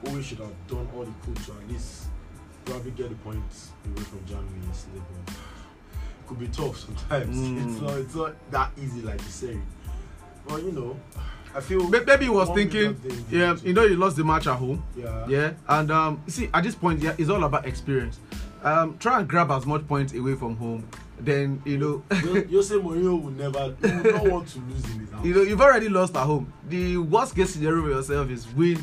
[0.06, 2.04] Howe should have done all he could to at least
[2.64, 5.02] probably get the points away from Germany yesterday.
[5.26, 7.36] But it could be tough sometimes.
[7.40, 7.72] Mm.
[7.72, 7.96] It's not.
[7.98, 9.58] It's not that easy like you say.
[10.50, 10.96] But you know,
[11.54, 14.82] I feel Maybe he was thinking, yeah, you know, he lost the match at home.
[14.96, 15.26] Yeah.
[15.28, 18.18] Yeah, and um, see, at this point, yeah, it's all about experience.
[18.62, 20.86] Um, try and grab as much points away from home.
[21.18, 25.10] Then you know, Yo- Jose Mourinho will never, would not want to lose in his
[25.10, 25.24] house.
[25.24, 26.52] you know, you've already lost at home.
[26.68, 28.82] The worst case scenario for yourself is win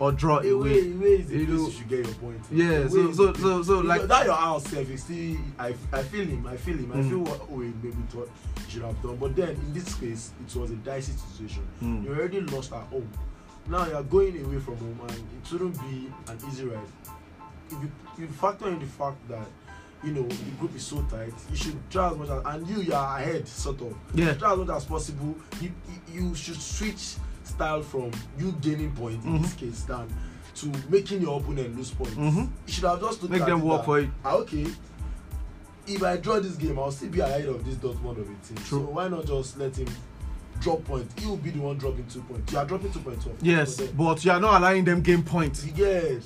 [0.00, 0.50] or draw away,
[0.92, 1.08] away.
[1.16, 2.40] is You know, you should get your point.
[2.50, 6.02] Yeah, Away so so so so like that your house self is still I, I
[6.02, 7.08] feel him I feel him I Mm.
[7.10, 8.30] feel what Owe maybe thought
[8.68, 12.04] should have done but then in this case it was a dicey situation Mm.
[12.04, 13.08] you already lost at home
[13.66, 16.78] now you are going away from home and it shouldn't be an easy ride
[17.70, 19.46] if you, you factor in the fact that
[20.04, 22.82] you know the group is so tight you should try as much as and you
[22.82, 24.32] you are ahead sort of Yeah.
[24.34, 25.72] try as much as possible you,
[26.14, 27.16] you, you should switch
[27.58, 29.58] style from you gaining points in this Mhm.
[29.58, 30.06] case than
[30.54, 32.48] to making your opponent lose points Mhm.
[32.66, 34.10] you should have just looked Make at them work that, for it.
[34.24, 34.66] ah, okay
[35.88, 38.56] if i draw this game i'll still be ahead of this dortmund of a team
[38.68, 38.78] True.
[38.86, 39.88] so why not just let him
[40.60, 43.26] drop points he will be the one dropping two points you are dropping two points
[43.26, 45.64] off yes, but you are not allowing them game points.
[45.64, 46.22] it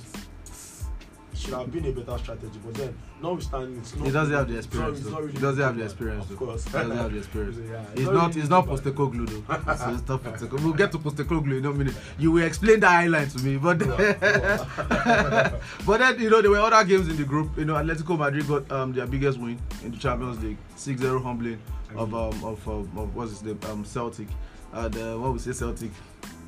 [1.43, 4.57] should have been a better strategy but then notwithstanding it's not He doesn't have the
[4.57, 4.99] experience.
[5.01, 5.19] though.
[5.19, 6.29] really He doesn't have the experience.
[6.29, 7.57] of course He doesn't have the experience.
[7.71, 8.35] Yeah, It's not.
[8.35, 9.75] really not good, but- Postecoglou though.
[9.75, 10.63] so it's not Postecoglou.
[10.63, 11.95] We'll get to Postecoglou in a minute.
[12.17, 13.79] You will explain the highlight to me, but
[15.85, 17.57] but then you know there were other games in the group.
[17.57, 21.59] You know, Atletico Madrid got um their biggest win in the Champions League, 6-0 humbling
[21.95, 24.27] of um of um, of what's his name um Celtic.
[24.71, 25.91] And uh, when we say Celtic,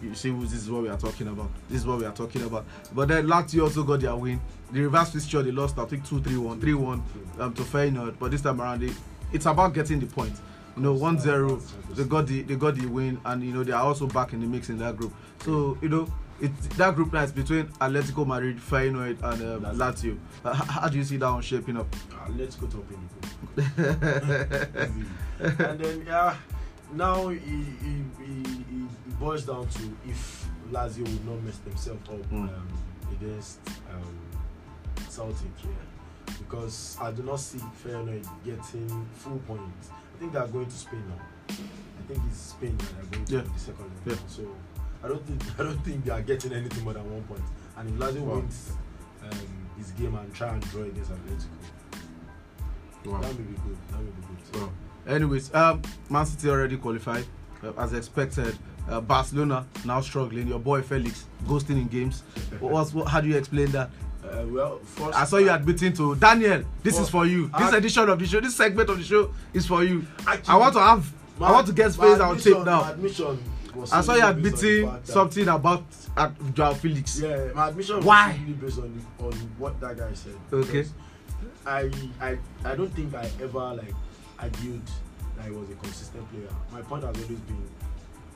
[0.01, 1.49] you see this is what we are talking about.
[1.69, 2.65] This is what we are talking about.
[2.93, 4.41] But then Lazio also got their win.
[4.75, 7.01] The reverse fixture they lost I think 2-3-1, 3-1
[7.39, 8.19] um, to Feyenoord.
[8.19, 8.83] But this time around,
[9.31, 10.35] it's about getting the point.
[10.75, 13.83] You know, 1-0, they got the they got the win, and you know they are
[13.83, 15.13] also back in the mix in that group.
[15.45, 20.17] So you know, it's that group now is between Atletico Madrid, Feyenoord, and um, Lazio.
[20.43, 21.88] Uh, how, do you see that one shaping up?
[22.35, 23.09] Let's go top in
[23.55, 25.07] the
[25.69, 26.35] and then yeah,
[26.93, 32.15] now it, it, it, it boils down to if Lazio would not mess themselves up
[32.29, 32.49] Mm.
[32.49, 32.67] um,
[33.13, 33.59] against
[33.89, 34.03] um,
[36.39, 39.89] Because I do not see Feyenoord getting full points.
[39.91, 41.56] I think they are going to Spain now.
[41.56, 43.41] I think it's Spain that are going to Yeah.
[43.41, 44.17] the second leg.
[44.17, 44.28] Yeah.
[44.28, 44.56] So
[45.04, 47.41] I don't think I don't think they are getting anything more than one point.
[47.78, 48.36] And if Lazio Wow.
[48.36, 48.71] wins
[49.23, 49.38] um,
[49.78, 51.47] his game and try and draw against Atletico,
[53.06, 53.21] Wow.
[53.21, 53.78] that may be good.
[53.91, 54.54] That may be good.
[54.54, 54.71] So, Wow.
[55.08, 57.25] Anyways, um, Man City already qualified
[57.63, 58.58] uh, as expected.
[58.89, 60.47] Uh, Barcelona now struggling.
[60.47, 62.21] Your boy Felix ghosting in games.
[62.60, 63.89] What's, what, how do you explain that?
[64.31, 66.63] Uh, well, first, I saw you admitting to Daniel.
[66.83, 67.47] This is for you.
[67.57, 70.05] This I- edition of the show, this segment of the show is for you.
[70.27, 71.13] Actually, I want to have.
[71.38, 72.89] I my- want to get space on tape now.
[72.91, 73.39] admission
[73.75, 74.41] was I saw you fact
[75.05, 75.83] that- something about
[76.15, 77.19] uh, Joao Felix.
[77.19, 78.35] Yeah, my admission was Why?
[78.38, 80.35] solely based on on what that guy said.
[80.53, 80.85] Okay.
[81.65, 83.93] I I I don't think I ever like
[84.39, 84.81] argued
[85.38, 86.47] that he was a consistent player.
[86.71, 87.63] My point has always been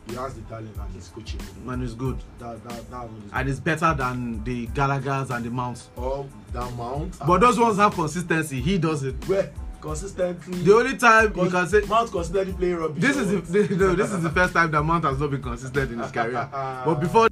[0.09, 1.39] he has the talent and he's coaching.
[1.65, 2.17] Man, it's good.
[2.39, 5.89] That that that was And it's better than the Gallagher's and the Mounts.
[5.95, 7.17] or the amount.
[7.25, 8.59] But those ones have consistency.
[8.61, 9.27] He doesn't.
[9.27, 10.59] where consistently.
[10.59, 13.01] The only time you cons- can say Mount consistently playing rubbish.
[13.01, 13.71] this is the, what?
[13.79, 16.49] no, this is the first time that Mount has not been consistent in his career.
[16.85, 17.27] But before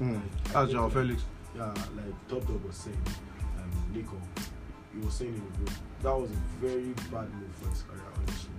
[0.00, 0.22] for his career.
[0.44, 1.22] Like, I that's Joao Felix.
[1.56, 3.02] Yeah, like Top Dog was saying,
[3.58, 4.16] um, Nico,
[4.92, 5.70] he was saying in the group,
[6.02, 8.50] that was a very bad move for his career, honestly.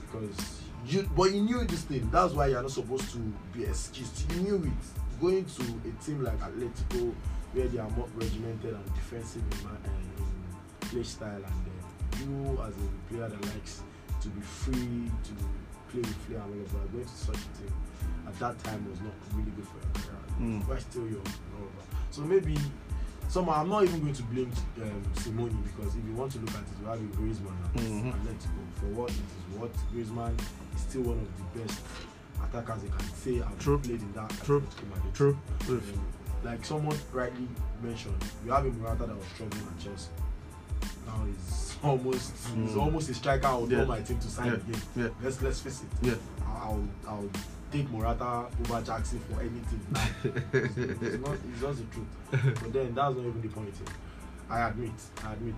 [0.00, 2.08] Because you, but you knew this thing.
[2.10, 3.18] That's why you're not supposed to
[3.52, 4.32] be excused.
[4.32, 5.20] You knew it.
[5.20, 7.14] Going to a team like Atletico,
[7.52, 11.80] where they are more regimented and defensive in, ma- uh, in play style, and then
[12.20, 13.82] you as a player that likes
[14.22, 15.32] to be free to
[15.90, 17.72] play with flair and that, going to such a team
[18.26, 20.20] at that time was not really good for career.
[20.40, 20.80] Mm.
[20.80, 21.86] Still young and that.
[22.10, 22.56] So maybe
[23.28, 24.50] somehow I'm not even going to blame
[24.82, 27.74] um, Simone because if you want to look at it, you have a Griezmann at
[27.74, 28.12] Mhm.
[28.12, 28.62] Atletico.
[28.80, 30.34] For what it is, what Griezmann
[30.74, 31.80] is still one of the best
[32.42, 33.78] attackers they can say I've True.
[33.78, 34.30] played in that.
[34.44, 34.62] True.
[34.94, 35.14] Madrid.
[35.14, 35.38] True.
[35.68, 36.00] Um,
[36.44, 37.46] like someone rightly
[37.82, 40.08] mentioned, you have a Morata that was struggling at Chelsea.
[41.06, 42.80] Now he's almost he's Mm.
[42.80, 43.46] almost a striker.
[43.46, 43.78] I would Yeah.
[43.78, 44.52] want my team to sign Yeah.
[44.54, 44.82] again.
[44.96, 45.08] Yeah.
[45.22, 46.06] Let's let's face it.
[46.06, 46.14] Yeah.
[46.46, 47.28] I'll I'll
[47.72, 49.80] take Morata over Jackson for anything.
[50.24, 52.54] it's, it's not it's just the truth.
[52.62, 53.94] But then that's not even the point here.
[54.48, 54.90] I admit,
[55.24, 55.54] I admit.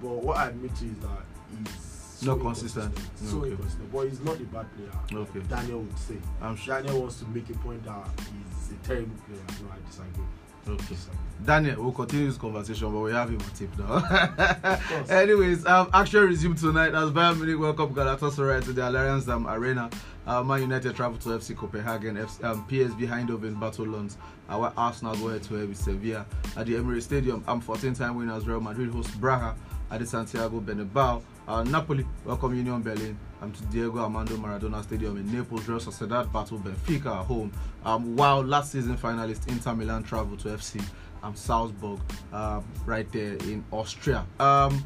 [0.00, 2.98] But what I admit to is that he's Not so consistent.
[3.16, 3.50] So Okay.
[3.50, 3.92] inconsistent.
[3.92, 5.20] But he's not a bad player.
[5.22, 5.40] Okay.
[5.48, 6.16] Daniel would say.
[6.40, 6.80] I'm sure.
[6.80, 9.40] Daniel wants to make a point that he's a terrible player.
[9.62, 10.24] No, I disagree.
[10.66, 10.96] Okay.
[11.44, 15.06] Daniel, we'll continue this conversation, but we have him on tape now.
[15.08, 19.88] Anyways, um, action resumed tonight as Bayern Munich welcome Galatasaray to the Allianz Dam Arena.
[20.26, 24.18] Uh, Man United travel to FC Copenhagen, FC, um, PSV Eindhoven battle Lens.
[24.48, 27.44] While Arsenal go head to head with Sevilla at the Emirates Stadium.
[27.46, 29.54] I'm um, 14-time winners Real Madrid host Braga
[29.90, 31.22] at the Santiago Bernabeu.
[31.46, 35.66] Uh, Napoli welcome Union Berlin um, to Diego Armando Maradona Stadium in Naples.
[35.68, 37.52] Real Sociedad battle Benfica at home.
[37.84, 40.82] Um, while last season finalist Inter Milan travel to FC
[41.22, 42.00] um, Salzburg
[42.32, 44.24] um, right there in Austria.
[44.40, 44.84] Um,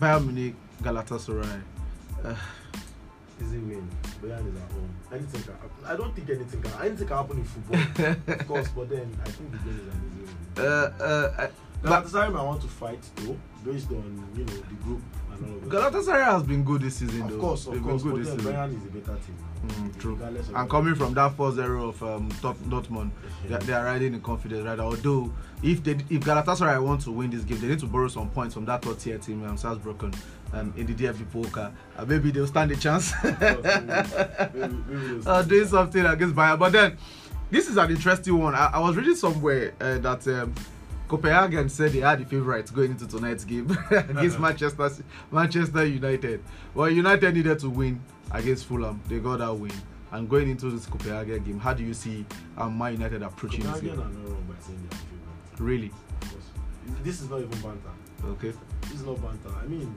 [0.00, 1.62] Bayern Munich, Galatasaray.
[2.24, 2.34] Uh,
[3.42, 3.88] Easy win.
[4.22, 4.90] Bayern is at home.
[5.12, 5.70] Anything can happen.
[5.86, 8.68] I don't think anything can anything can happen in football, of course.
[8.68, 10.66] But then I think the game is an easy win.
[10.66, 11.48] uh, uh, uh,
[11.82, 15.00] Galatasaray might want to fight though, based on you know the group
[15.40, 15.92] and all of that.
[15.92, 17.34] Galatasaray has been good this season, though.
[17.34, 18.02] Of course, of They've course.
[18.02, 18.52] been good this season.
[18.52, 19.36] Bayern is a better team.
[19.66, 20.18] Mm, true.
[20.56, 23.10] And coming from that 4-0 of um, Tot- Dortmund,
[23.46, 24.78] they, they are riding in confidence, right?
[24.80, 25.30] Although,
[25.62, 28.54] if they if Galatasaray want to win this game, they need to borrow some points
[28.54, 30.02] from that third tier team, um, Salzburg,
[30.54, 31.72] um, in the DFB Pokal.
[31.96, 33.12] Uh, maybe they'll stand a chance.
[35.26, 36.58] Uh, doing something against Bayern.
[36.58, 36.96] But then,
[37.50, 38.54] this is an interesting one.
[38.54, 40.54] I, I was reading somewhere uh, that um,
[41.10, 46.40] Copenhagen said they had the favourites going into tonight's game against Manchester Ci- Manchester United.
[46.72, 49.00] Well, United needed to win against Fulham.
[49.08, 49.72] They got that win.
[50.12, 52.24] And going into this Copenhagen game, how do you see
[52.56, 54.06] um, Man United approaching this Copenhagen game?
[54.06, 55.60] are not wrong by saying they are favourites.
[55.60, 55.92] Really?
[56.22, 56.44] Of course.
[57.02, 57.90] This is not even banter.
[58.26, 58.52] Okay.
[58.82, 59.50] This is not banter.
[59.60, 59.92] I mean,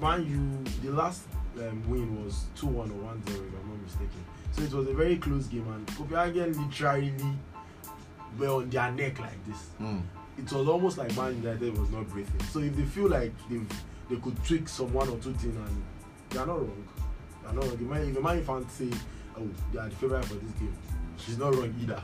[0.00, 1.24] Man U, the last
[1.58, 4.24] um, win was 2 1 or 1 0, if I'm not mistaken.
[4.52, 7.14] So it was a very close game, and Copenhagen literally
[8.38, 9.68] were on their neck like this.
[9.80, 10.02] Mm.
[10.38, 12.40] It was almost like Man United was not breathing.
[12.50, 13.60] So if they feel like they
[14.10, 15.82] they could tweak some one or two things, and
[16.30, 16.84] they are not wrong.
[17.42, 17.74] They are not wrong.
[17.74, 18.90] If Man- If Man fan say,
[19.38, 20.74] oh, they are the favorite for this game,
[21.18, 22.02] she's not wrong either.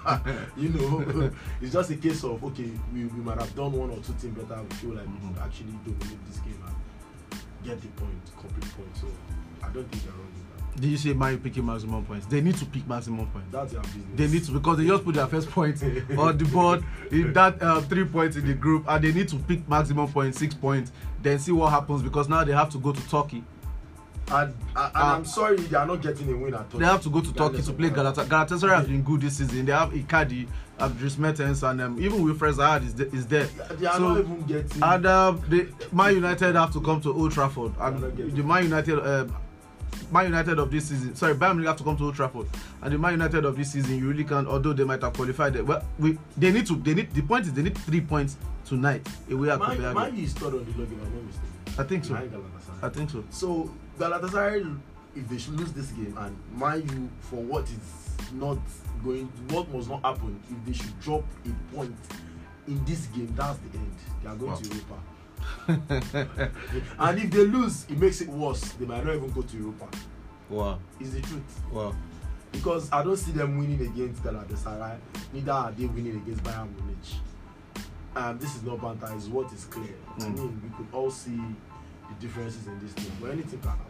[0.57, 1.31] you know,
[1.61, 4.37] it's just a case of okay, we, we might have done one or two things
[4.39, 4.63] better.
[4.63, 5.35] We feel like we Mhm.
[5.35, 8.97] could actually dominate this game and get the point, complete point.
[8.97, 9.07] So
[9.63, 10.28] I don't think they're wrong.
[10.81, 12.27] Did you say U picking maximum points?
[12.27, 13.49] They need to pick maximum points.
[13.51, 14.05] That's their business.
[14.15, 15.83] They need to because they just put their first point
[16.19, 19.37] on the board in that uh, three points in the group, and they need to
[19.37, 22.93] pick maximum points, six points, then see what happens because now they have to go
[22.93, 23.43] to Turkey.
[24.31, 26.79] And, and, and I'm sorry they are not getting a win at all.
[26.79, 27.89] They have to go to Turkey to play.
[27.89, 28.27] Galatasaray.
[28.29, 29.65] Galatasaray has been good this season.
[29.65, 30.47] They have Icardi,
[30.79, 33.47] um, Dries Mertens, and um, even Wilfred Zaha is, is there.
[33.79, 34.83] They are So- not even getting.
[34.83, 38.03] And um, the Man United have to come to Old Trafford, and
[38.37, 39.35] the Man United um,
[40.11, 41.15] Man United of this season.
[41.15, 42.47] Sorry, Bayern Munich have to come to Old Trafford,
[42.83, 44.47] and the Man United of this season, you really can't.
[44.49, 46.77] Although they might have qualified, it, well, we they need to.
[46.77, 49.95] They need the point is they need three points tonight away at Copenhagen.
[49.95, 51.49] Man is third on the log, if I'm not mistaken.
[51.79, 52.15] I think so.
[52.83, 53.25] I think so.
[53.31, 54.79] So Galatasaray,
[55.17, 58.59] if they should lose this game, and Man U for what is not
[59.05, 61.95] going, what must not happen, if they should drop a point
[62.67, 63.95] in this game, that's the end.
[64.23, 64.59] They are going Wow.
[64.59, 64.95] to Europa.
[65.69, 68.61] and if they lose, it makes it worse.
[68.73, 69.89] They might not even go to Europa.
[70.51, 71.61] Wow, Is the truth.
[71.73, 71.95] wow.
[72.53, 74.97] Because I don't see them winning against Galatasaray.
[75.35, 76.97] Neither are they winning against Bayern Munich.
[78.17, 79.13] Um, this is not banter.
[79.15, 79.95] It's what is clear.
[80.19, 80.35] I Mm.
[80.39, 83.85] mean, we could all see the differences in this team, but anything can happen.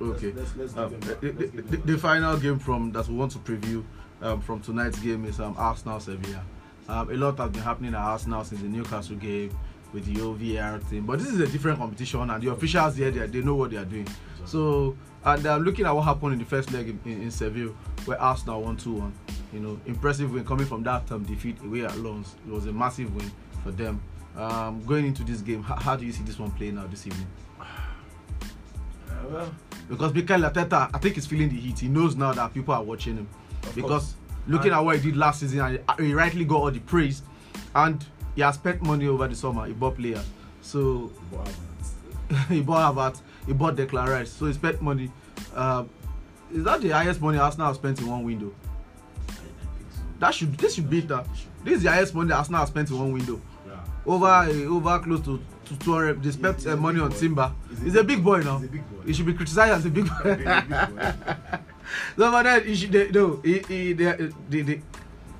[0.00, 0.32] Okay.
[0.32, 3.14] Let's, let's, let's Um, the, the, Let's the, them the final game from that we
[3.14, 3.84] want to preview
[4.22, 6.42] um, from tonight's game is um, Arsenal Sevilla.
[6.88, 9.50] Um, a lot has been happening at Arsenal since the Newcastle game
[9.92, 13.26] with the OVR thing, but this is a different competition, and the officials here they,
[13.26, 14.06] they know what they are doing.
[14.44, 17.74] So, and um, looking at what happened in the first leg in, in, in Seville,
[18.06, 19.12] where Arsenal won 2 1,
[19.52, 22.34] you know, impressive win coming from that um, defeat away at Lens.
[22.46, 23.30] It was a massive win
[23.62, 24.02] for them.
[24.36, 27.06] Um, going into this game, how, how do you see this one playing out this
[27.06, 27.26] evening?
[27.60, 27.64] Uh,
[29.30, 29.54] well,
[29.88, 31.78] Because Mikel Arteta, I think he's feeling the heat.
[31.80, 33.28] He knows now that people are watching him.
[33.74, 34.14] Because course.
[34.48, 37.22] looking And- at what he did last season, and he rightly got all the praise,
[37.74, 38.04] and
[38.34, 39.66] he has spent money over the summer.
[39.66, 40.24] He bought players,
[40.60, 41.10] so
[42.48, 45.10] he bought Havertz, he bought Declan Rice, so he spent money.
[45.54, 45.88] Um,
[46.52, 48.52] is that the highest money Arsenal have spent in one window?
[50.18, 51.26] That should this should beat that.
[51.64, 53.40] This is the highest money Arsenal have spent in one window.
[53.66, 53.80] Yeah.
[54.06, 56.22] Over uh, over close to, to 200.
[56.22, 57.16] They spent He's- uh, he's money on boy.
[57.18, 57.52] Timber.
[57.70, 58.40] He's a He's a big big boy.
[58.42, 58.58] now.
[58.58, 59.02] He's a big boy.
[59.06, 60.14] He should be criticized as a big boy.
[60.24, 61.12] Big- big boy.
[62.16, 64.82] no, but then he should, they, no, he, he, they, they, they,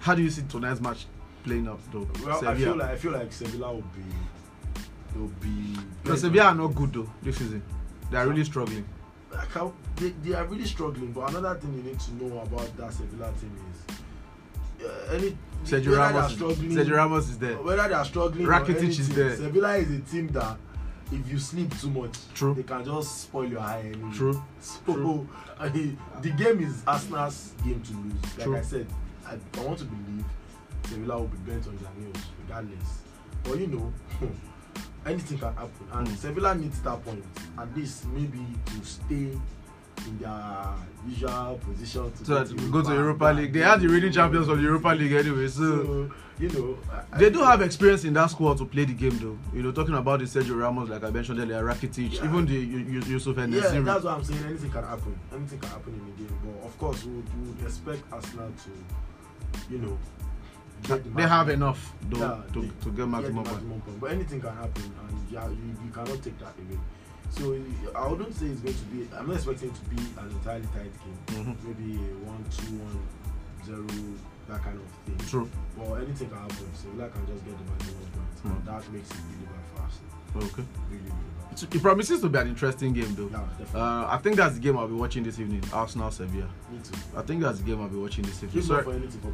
[0.00, 1.06] how do you see tonight's match
[1.42, 2.06] playing up though?
[2.24, 5.76] Well, I feel like I feel like Sevilla will be will be.
[6.04, 7.62] no, Sevilla are not good though this season.
[8.10, 8.84] They are really struggling.
[9.96, 11.12] They, they are really struggling.
[11.12, 15.90] But another thing you need to know about that Sevilla team is uh, any Sergio
[15.90, 17.56] whether they are Ramos, Sergio Ramos is there.
[17.56, 18.46] whether they are struggling.
[18.46, 19.36] Rakitic is there.
[19.36, 20.58] Sevilla is a team that
[21.10, 22.54] if you sleep too much, True.
[22.54, 23.82] they can just spoil your eye.
[23.92, 24.12] Anyway.
[24.14, 24.42] True.
[24.60, 25.28] So True.
[25.58, 28.38] I mean, the game is Arsenal's game to lose.
[28.38, 28.56] Like True.
[28.56, 28.86] I said,
[29.26, 30.24] I, I want to believe
[30.92, 33.02] Sevilla will be bent on their nails regardless.
[33.44, 33.92] But you know,
[35.06, 36.16] anything can happen, and Mm.
[36.16, 37.24] Sevilla needs that point
[37.58, 39.36] at least maybe to stay
[40.06, 40.74] in their
[41.08, 43.52] usual position to So that we go to Europa League.
[43.52, 45.48] They are the reigning champions of the Europa League anyway.
[45.48, 46.78] So So you know,
[47.12, 49.38] I- they I do have experience in that squad to play the game though.
[49.56, 52.24] You know, talking about the Sergio Ramos, like I mentioned earlier, Rakitic, Yeah.
[52.24, 53.84] even the Yu- Yu- Yusuf and Yeah, Nesiri.
[53.84, 54.44] that's what I'm saying.
[54.44, 55.18] Anything can happen.
[55.32, 56.38] Anything can happen in the game.
[56.44, 59.98] But of course, we would, we would expect Arsenal to, you know,
[60.88, 63.68] They have enough though Yeah, to, they- to get maximum the point.
[63.86, 64.00] point.
[64.00, 66.78] But anything can happen, and yeah, you, you cannot take that away.
[67.30, 67.56] So
[67.96, 69.08] I wouldn't say it's going to be.
[69.16, 71.18] I'm not expecting it to be an entirely tight game.
[71.46, 71.56] Mhm.
[71.64, 73.00] Maybe a one, two, one,
[73.64, 73.86] zero,
[74.48, 75.28] that kind of thing.
[75.28, 75.48] True.
[75.78, 76.68] But anything can happen.
[76.74, 78.50] So I can just get the maximum points, Mm.
[78.56, 80.52] and that makes it really bad for Arsenal.
[80.52, 80.64] Okay.
[80.90, 81.41] Really, really bad.
[81.60, 83.28] It, promises to be an interesting game though.
[83.28, 83.80] Definitely.
[83.80, 85.62] Uh, I think that's the game I'll be watching this evening.
[85.72, 86.48] Arsenal Sevilla.
[86.70, 86.94] Me too.
[87.16, 88.62] I think that's the game I'll be watching this evening.
[88.62, 88.84] Sorry.
[88.84, 89.32] for anything for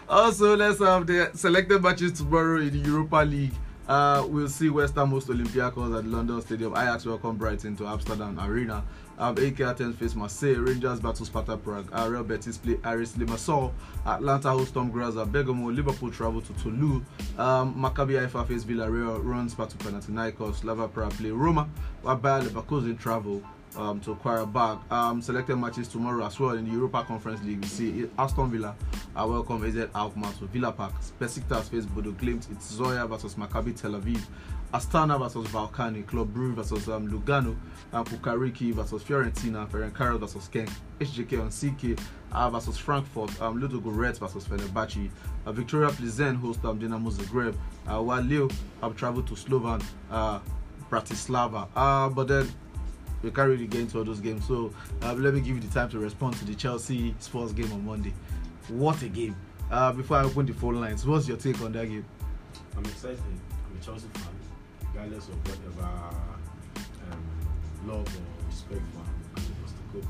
[0.08, 3.52] also, let's have the selected matches tomorrow in the Europa League.
[3.88, 6.72] Uh, we'll see West Ham host Olympiacos at London Stadium.
[6.76, 8.84] Ajax welcome Brighton to Amsterdam Arena.
[9.20, 10.56] Um, AEK Athens face Marseille.
[10.56, 11.90] Rangers battle Sparta Prague.
[11.92, 13.70] Uh, Real Betis play Aris Limassol.
[14.06, 15.70] Atalanta host Sturm Graz at Bergamo.
[15.70, 17.02] Liverpool travel to Toulouse.
[17.36, 19.20] Um, Maccabi Haifa face Villarreal.
[19.22, 20.64] Rennes battle Panathinaikos.
[20.64, 21.68] Lava Prague play Roma.
[22.00, 23.42] While Bayer Leverkusen travel
[23.76, 24.90] um, to Qarabag.
[24.90, 27.60] Um, selected matches tomorrow as well in the Europa Conference League.
[27.60, 28.74] We see Aston Villa
[29.14, 30.94] are welcome AZ Alkmaar to Villa Park.
[31.20, 32.50] Besiktas face Bodo Glimt.
[32.50, 34.22] It's Zorya versus Maccabi Tel Aviv.
[34.72, 36.06] Astana versus Ballkani.
[36.06, 37.56] Club Brugge versus um, Lugano.
[37.92, 39.68] Um, Cukaricki versus Fiorentina.
[39.68, 40.70] Ferencvaros versus Genk.
[41.00, 42.00] HJK on CK
[42.32, 43.40] uh, versus Frankfurt.
[43.40, 45.10] Um, Ludo versus Fenerbahce.
[45.46, 47.56] Uh, Viktoria Plzen host um, Dinamo Zagreb.
[47.86, 48.48] Uh, while Leo
[48.80, 49.82] have traveled to Slovan.
[50.10, 50.40] Uh,
[50.90, 51.68] Bratislava.
[51.74, 52.50] Uh, but then
[53.22, 54.46] we can't really get into all those games.
[54.46, 54.72] So
[55.02, 57.84] uh, let me give you the time to respond to the Chelsea Spurs game on
[57.84, 58.12] Monday.
[58.68, 59.36] What a game!
[59.70, 62.04] Uh, before I open the phone lines, what's your take on that game?
[62.76, 63.18] I'm excited.
[63.18, 64.22] I'm a Chelsea fan,
[64.92, 66.29] regardless of whatever
[67.86, 69.10] love or respect for
[69.92, 70.02] feel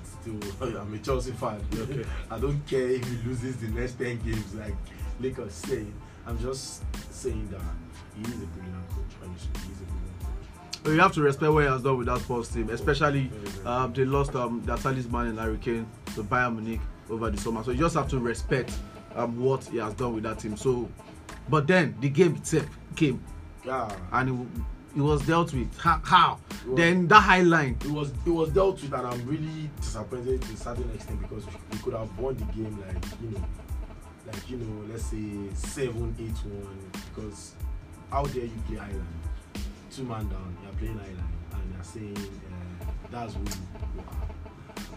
[0.00, 0.80] it's still.
[0.80, 1.60] I'm a Chelsea fan.
[1.74, 2.04] Okay.
[2.30, 4.74] I don't care if he loses the next ten games, like
[5.20, 5.84] Lakers say.
[6.26, 7.60] I'm just saying that
[8.16, 9.04] he is a brilliant coach.
[9.22, 10.80] Honestly, he's a brilliant coach.
[10.82, 13.44] But you have to respect what he has done with that Spurs team, especially Very,
[13.44, 13.66] very.
[13.66, 17.62] um, they lost um, their talisman in Harry Kane to Bayern Munich over the summer.
[17.62, 18.72] So you just have to respect
[19.14, 20.56] um, what he has done with that team.
[20.56, 20.88] So,
[21.48, 22.66] but then the game itself
[22.96, 23.22] came
[23.64, 23.94] yeah.
[24.12, 24.62] and It
[25.00, 25.76] was dealt with.
[25.78, 26.00] How?
[26.04, 26.38] how?
[26.66, 27.76] Was- Then that high line.
[27.84, 31.44] it was it was dealt with and I'm really disappointed to a certain extent because
[31.72, 33.44] we could have won the game like you know
[34.26, 36.78] like you know let's say seven eight one
[37.14, 37.54] because
[38.10, 39.04] how dare you play highline
[39.90, 44.26] two man down you're playing highline and you're saying uh, that's who you are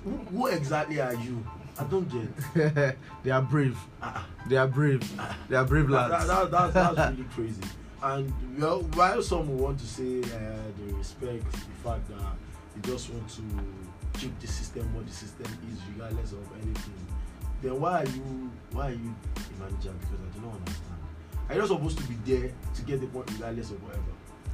[0.04, 1.46] who, who exactly are you
[1.80, 3.78] I don't get they are brave.
[4.02, 5.02] uh, They are brave.
[5.48, 6.28] They are brave that, lads.
[6.28, 7.62] that, that, that's, that's really crazy.
[8.08, 10.28] And well, while some will want to say uh,
[10.78, 12.36] they respect the fact that
[12.76, 13.42] they just want to
[14.18, 17.08] keep the system what the system is, regardless of anything,
[17.62, 19.94] then why are you why are you a manager?
[20.00, 21.00] Because I do not understand.
[21.50, 24.04] Are you not supposed to be there to get the point regardless of whatever?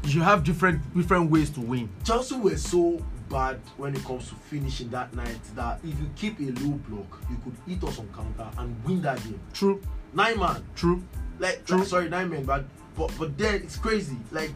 [0.06, 1.90] You have different different ways to win.
[2.04, 6.40] Chelsea were so bad when it comes to finishing that night that if you keep
[6.40, 9.40] a low block, you could hit us on counter and win that game.
[9.54, 9.80] True.
[10.14, 11.04] Nine man, True.
[11.38, 11.78] like, True.
[11.78, 12.66] like, sorry nine men but
[12.96, 14.18] but but then it's crazy.
[14.32, 14.54] Like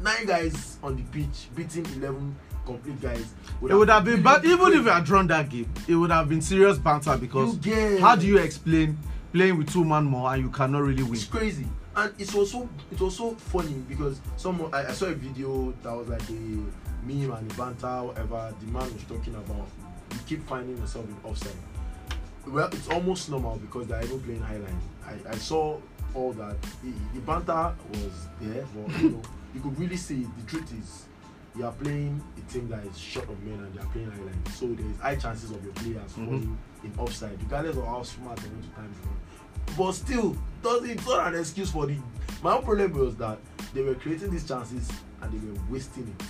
[0.00, 4.44] nine guys on the pitch beating 11 complete guys It would have been bad.
[4.44, 5.72] Even if you had drawn that game.
[5.88, 8.98] It would have been serious banter because get- how do you explain
[9.32, 11.14] playing with two man more and you cannot really win?
[11.14, 11.66] it's crazy.
[11.96, 15.72] And it was so it was so funny because someone I, I saw a video
[15.82, 19.66] that was like a meme and a banter whatever the man was talking about.
[20.12, 21.52] You keep finding yourself in offside.
[22.46, 24.78] Well it's almost normal because they're even playing highline.
[25.06, 25.78] I i saw
[26.14, 26.60] all that.
[26.82, 29.22] The, the banter was there but you know
[29.54, 31.04] you could really see the truth is
[31.56, 34.52] you are playing a team that is short of men and they are playing highline
[34.52, 36.26] so there is high chances of your players Mhm.
[36.26, 41.06] falling in offside regardless of how smart they want to time it but still it's
[41.06, 41.96] not an excuse for the
[42.42, 43.38] my own problem was that
[43.74, 44.88] they were creating these chances
[45.20, 46.24] and they were wasting it.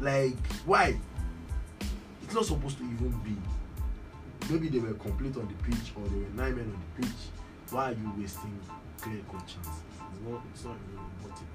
[0.00, 0.36] Like
[0.66, 0.96] why?
[2.24, 3.36] It's not supposed to even be.
[4.52, 7.16] Maybe they were complete on the pitch or they were nine men on the pitch.
[7.70, 8.58] Why are you wasting
[9.00, 9.82] clear chances
[10.12, 11.48] it's not it's not it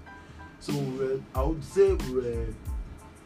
[0.60, 2.46] so uh, i would say we were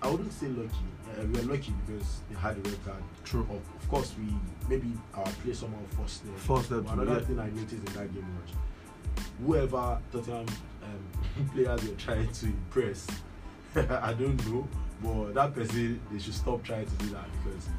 [0.02, 0.70] i wouldn't say lucky.
[1.08, 3.42] Uh, we were lucky because they had a red card True.
[3.44, 4.34] of, of course we
[4.70, 6.36] maybe our play somehow forced them.
[6.36, 7.20] Forced them another yeah.
[7.20, 10.46] thing i noticed in that game was whoever tottenham
[10.84, 13.08] um, players were trying to impress
[13.76, 14.68] i don't know.
[15.02, 17.70] But that person they should stop trying to do that because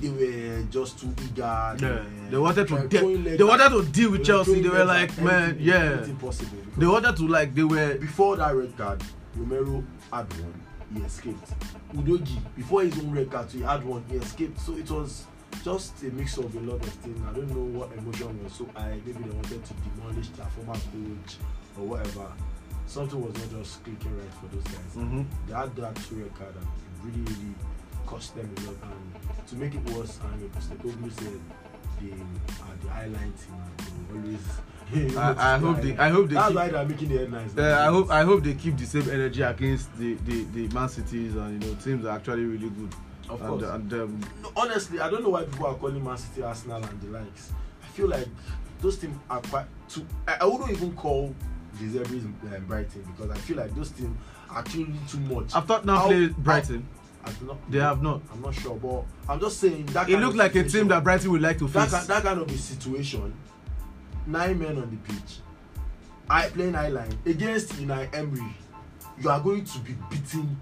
[0.00, 2.02] they were just too eager Yeah.
[2.30, 4.60] They wanted to de- legs they wanted to deal with Chelsea.
[4.60, 5.74] They were legs like, man, anything- yeah.
[5.92, 9.02] anything possible They wanted to like they were before that red card
[9.36, 9.82] romero
[10.12, 10.60] had one
[10.94, 11.50] he escaped
[11.94, 15.24] udogie before his own red card he had one he escaped so it was
[15.64, 18.68] just a mix of a lot of things i don't know what emotion was so
[18.76, 21.36] high maybe they wanted to demolish their former coach
[21.78, 22.26] or whatever
[22.86, 25.24] something was not just clicking right for those guys Mhm.
[25.48, 26.66] they had that two red card and
[27.04, 27.54] really really
[28.06, 31.40] cost them a lot and to make it worse and Postecoglou said
[32.00, 34.40] they are the highline team and they always
[35.16, 37.86] I, I hope they I hope they that's keep, why they're making the headlines uh,
[37.86, 41.34] I hope I hope they keep the same energy against the, the, the Man Cities
[41.34, 42.94] and you know teams that are actually really good.
[43.30, 46.18] of and, course and um, No, honestly, I don't know why people are calling Man
[46.18, 47.52] City Arsenal and the likes.
[47.82, 48.28] I feel like
[48.80, 50.06] those teams are quite too.
[50.28, 51.34] I, I wouldn't even call
[51.78, 54.16] Zebras uh, Brighton because I feel like those teams
[54.50, 55.54] are actually too much.
[55.54, 56.86] I've thought now played Brighton.
[57.00, 57.03] I
[57.42, 58.20] not, They have not.
[58.32, 60.08] I'm not sure, but I'm just saying that.
[60.08, 62.00] It looked like a team that Brighton would like to that, face.
[62.02, 63.34] ki- that kind of a situation.
[64.26, 65.38] Nine men on the pitch,
[66.30, 68.56] I playing high line against Unai Emery.
[69.20, 70.58] You are going to be beating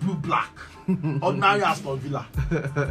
[0.00, 0.50] blue black,
[1.22, 2.26] ordinary Aston Villa.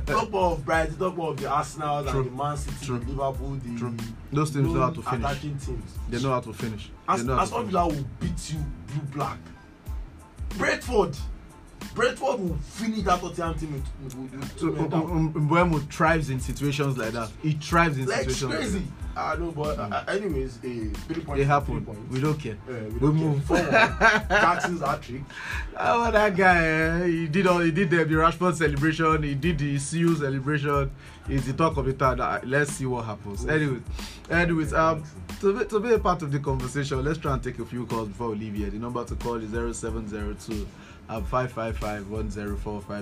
[0.05, 2.21] top of Brighton, top of the Arsenal True.
[2.21, 2.97] and the Man City, True.
[2.99, 3.95] Liverpool, the True.
[4.33, 5.25] Those teams know how to finish.
[5.31, 5.91] attacking teams.
[6.09, 6.89] They know how to finish.
[7.07, 7.65] As, Aston.
[7.67, 9.37] Villa will beat you blue black.
[10.57, 11.15] Brentford,
[11.95, 16.29] Brentford will finish that Tottenham team with, with, with So, two um, um, Mbeumo thrives
[16.29, 17.29] in situations like that.
[17.41, 18.79] He thrives in like situations crazy.
[18.79, 18.87] like
[19.17, 21.25] I know, but uh, anyways, a three that.
[21.25, 21.41] points.
[21.41, 21.85] It happened.
[21.85, 22.11] Three points.
[22.13, 22.57] We don't care.
[22.69, 23.47] Uh, we We don't move.
[23.47, 23.57] care.
[23.63, 23.71] Four-one.
[24.29, 25.21] Jackson's hat trick.
[25.81, 29.57] Oh, that guy, eh, he did all, he did the, the Rashford celebration, he did
[29.57, 30.91] the CU celebration.
[31.27, 32.19] He's the talk of the town.
[32.19, 33.45] Uh, Let's see what happens.
[33.45, 33.81] We'll Anyways,
[34.29, 35.03] anyways, um,
[35.39, 37.85] to be, to be a part of the conversation, let's try and take a few
[37.85, 38.69] calls before we leave here.
[38.69, 40.67] The number to call is 0702 um, 555 1045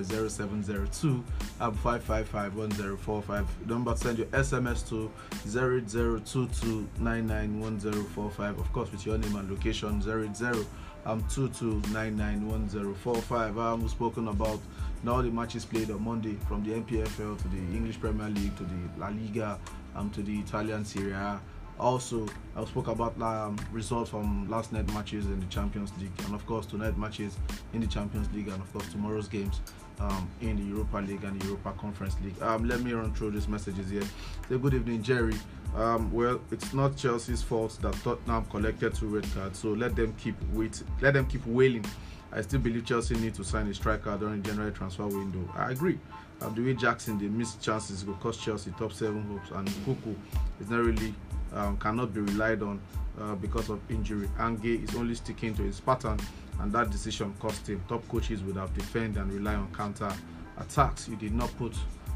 [0.06, 1.24] 0702
[1.60, 3.68] um, 555 1045.
[3.68, 5.12] Number to send your SMS to
[5.46, 8.60] 0022 991045.
[8.60, 10.66] Of course, with your name and location 00
[11.06, 13.58] um, 22991045.
[13.58, 14.60] Um, spoken about
[15.04, 18.64] now the matches played on Monday from the NPFL to the English Premier League to
[18.64, 19.60] the La Liga
[19.96, 21.42] um, to the Italian Serie A.
[21.80, 22.26] Also,
[22.56, 26.46] I spoke about um, results from last night matches in the Champions League, and of
[26.48, 27.38] course tonight matches
[27.74, 29.62] in the Champions League, and of course tomorrow's games
[30.00, 32.42] um, in the Europa League and the Europa Conference League.
[32.42, 34.04] Um, let me run through these messages here.
[34.50, 35.36] Say good evening, Jerry.
[35.76, 40.16] Um, well, it's not Chelsea's fault that Tottenham collected two red cards, so let them
[40.18, 41.86] keep wait, let them keep wailing
[42.32, 45.50] I still believe Chelsea need to sign a striker during the January transfer window.
[45.56, 45.98] I agree.
[46.42, 50.16] Uh, the way Jackson they missed chances will cost Chelsea top seven hopes, and Nkunku
[50.60, 51.14] is not really
[51.54, 52.80] um, cannot be relied on
[53.20, 54.30] uh, because of injury.
[54.40, 56.20] Ange is only sticking to his pattern,
[56.60, 57.84] and that decision cost him.
[57.88, 60.12] Top coaches would have defended and rely on counter
[60.58, 61.08] attacks.
[61.08, 61.74] You did not put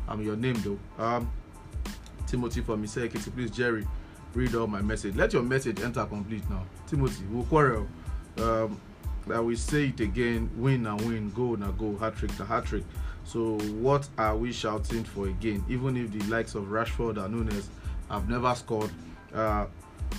[0.08, 1.04] um, your name though.
[1.04, 1.32] Um,
[2.28, 3.86] Timothy for me say, please Jerry,
[4.34, 5.16] read all my message.
[5.16, 6.64] Let your message enter complete now.
[6.88, 7.88] Timothy, we'll quarrel.
[8.38, 8.80] Um,
[9.32, 12.66] I will say it again: win and win, goal and goal, hat trick na hat
[12.66, 12.84] trick.
[13.24, 15.64] So what are we shouting for again?
[15.70, 17.70] Even if the likes of Rashford and Nunes
[18.10, 18.90] have never scored
[19.34, 19.66] uh,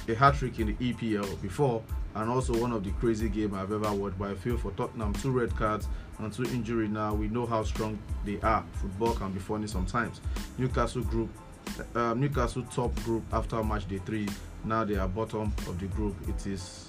[0.08, 1.82] a hat trick in the EPL before,
[2.14, 4.18] and also one of the crazy game I've ever watched.
[4.18, 5.86] But I feel for Tottenham, two red cards
[6.18, 7.14] and two injury now.
[7.14, 8.64] We know how strong they are.
[8.74, 10.20] Football can be funny sometimes.
[10.58, 11.30] Newcastle group,
[11.94, 14.28] uh, Newcastle top group after match day three.
[14.64, 16.14] Now they are bottom of the group.
[16.28, 16.86] It is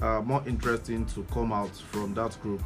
[0.00, 2.62] uh, more interesting to come out from that group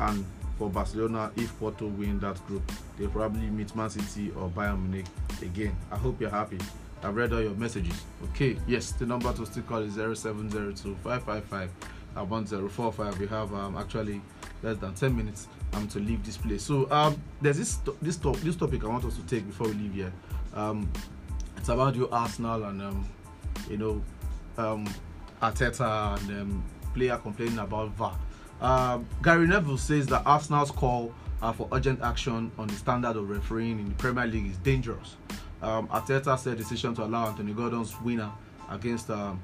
[0.00, 0.24] and
[0.58, 2.62] for Barcelona if Porto win that group
[2.98, 5.06] they probably meet Man City or Bayern Munich
[5.42, 6.58] again I hope you're happy
[7.02, 7.94] I've read all your messages
[8.30, 11.70] okay yes the number to still call is 0702 555
[12.14, 14.20] 1045 we have um, actually
[14.62, 18.56] less than 10 minutes um, to leave this place so um, there's this this, this
[18.56, 20.12] topic I want us to take before we leave here
[20.54, 20.90] um,
[21.56, 23.08] it's about your Arsenal and um,
[23.68, 24.02] you know
[24.58, 24.86] um,
[25.42, 28.18] and um, player complaining about VAR.
[28.60, 33.28] Um, Gary Neville says that Arsenal's call uh, for urgent action on the standard of
[33.28, 35.16] refereeing in the Premier League is dangerous.
[35.62, 38.30] Um, said decision to allow Anthony Gordon's winner
[38.70, 39.42] against um,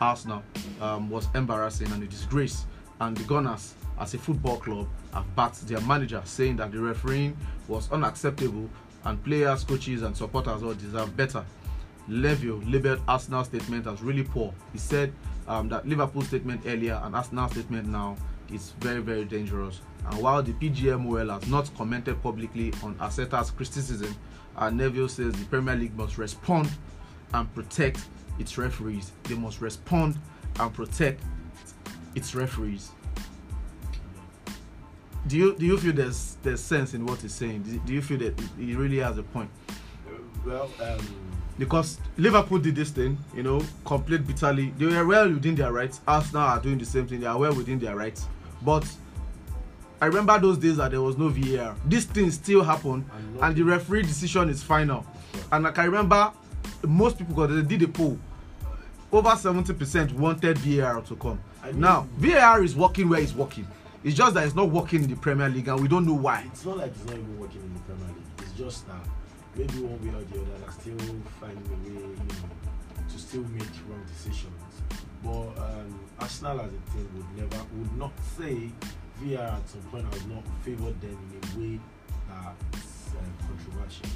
[0.00, 0.42] Arsenal
[0.80, 2.66] um, was embarrassing and a disgrace.
[3.00, 7.36] And the Gunners, as a football club, have backed their manager, saying that the refereeing
[7.68, 8.68] was unacceptable
[9.04, 11.44] and players, coaches, and supporters all deserve better.
[12.06, 14.52] Neville labeled Arsenal statement as really poor.
[14.72, 15.12] He said
[15.48, 18.16] um, that Liverpool statement earlier and Arsenal statement now
[18.52, 19.80] is very very dangerous.
[20.06, 24.14] And while the PGMOL has not commented publicly on Arteta's criticism,
[24.56, 26.70] uh, Neville says the Premier League must respond
[27.32, 28.04] and protect
[28.38, 29.12] its referees.
[29.24, 30.18] They must respond
[30.58, 31.22] and protect
[32.14, 32.90] its referees.
[35.26, 37.62] Do you do you feel there's there's sense in what he's saying?
[37.62, 39.50] Do, do you feel that he really has a point?
[40.44, 40.98] Well, um,
[41.58, 44.74] because Liverpool did this thing, you know, complained bitterly.
[44.76, 46.00] They were well within their rights.
[46.06, 47.20] Arsenal are doing the same thing.
[47.20, 48.26] They are well within their rights.
[48.60, 48.86] But
[50.04, 51.74] I remember those days that there was no VAR.
[51.86, 53.06] This thing still happened,
[53.40, 55.06] And the referee decision is final.
[55.50, 56.30] And I can remember
[56.86, 58.18] most people, because they did a poll,
[59.10, 61.40] over 70% wanted VAR to come.
[61.62, 63.66] I mean- now, VAR is working where it's working.
[64.02, 66.44] It's just that it's not working in the Premier League, and we don't know why.
[66.52, 68.42] it's not like it's not even working in the Premier League.
[68.42, 69.00] It's just that
[69.56, 73.44] maybe one way or the other, they're still finding a way, you know, to still
[73.44, 74.52] make wrong decisions.
[75.22, 78.70] But um, Arsenal as a team would never, would not say
[79.22, 81.80] VR at some point has not favoured them in a way
[82.28, 84.06] that's um, controversial.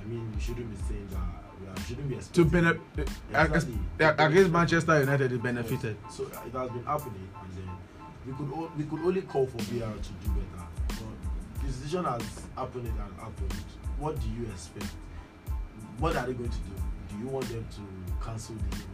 [0.00, 1.76] I mean, we shouldn't be saying that.
[1.76, 2.48] We shouldn't be To expecting.
[2.50, 3.78] benefit Exactly.
[4.00, 5.96] against Manchester United, it benefited.
[6.10, 7.70] So uh, it has been happening, and then
[8.26, 10.66] we could o- we could only call for VR to do better.
[10.88, 12.22] But the decision has
[12.56, 13.54] happened and happened.
[13.98, 14.86] What do you expect?
[15.98, 16.72] What are they going to do?
[17.10, 18.86] Do you want them to cancel the game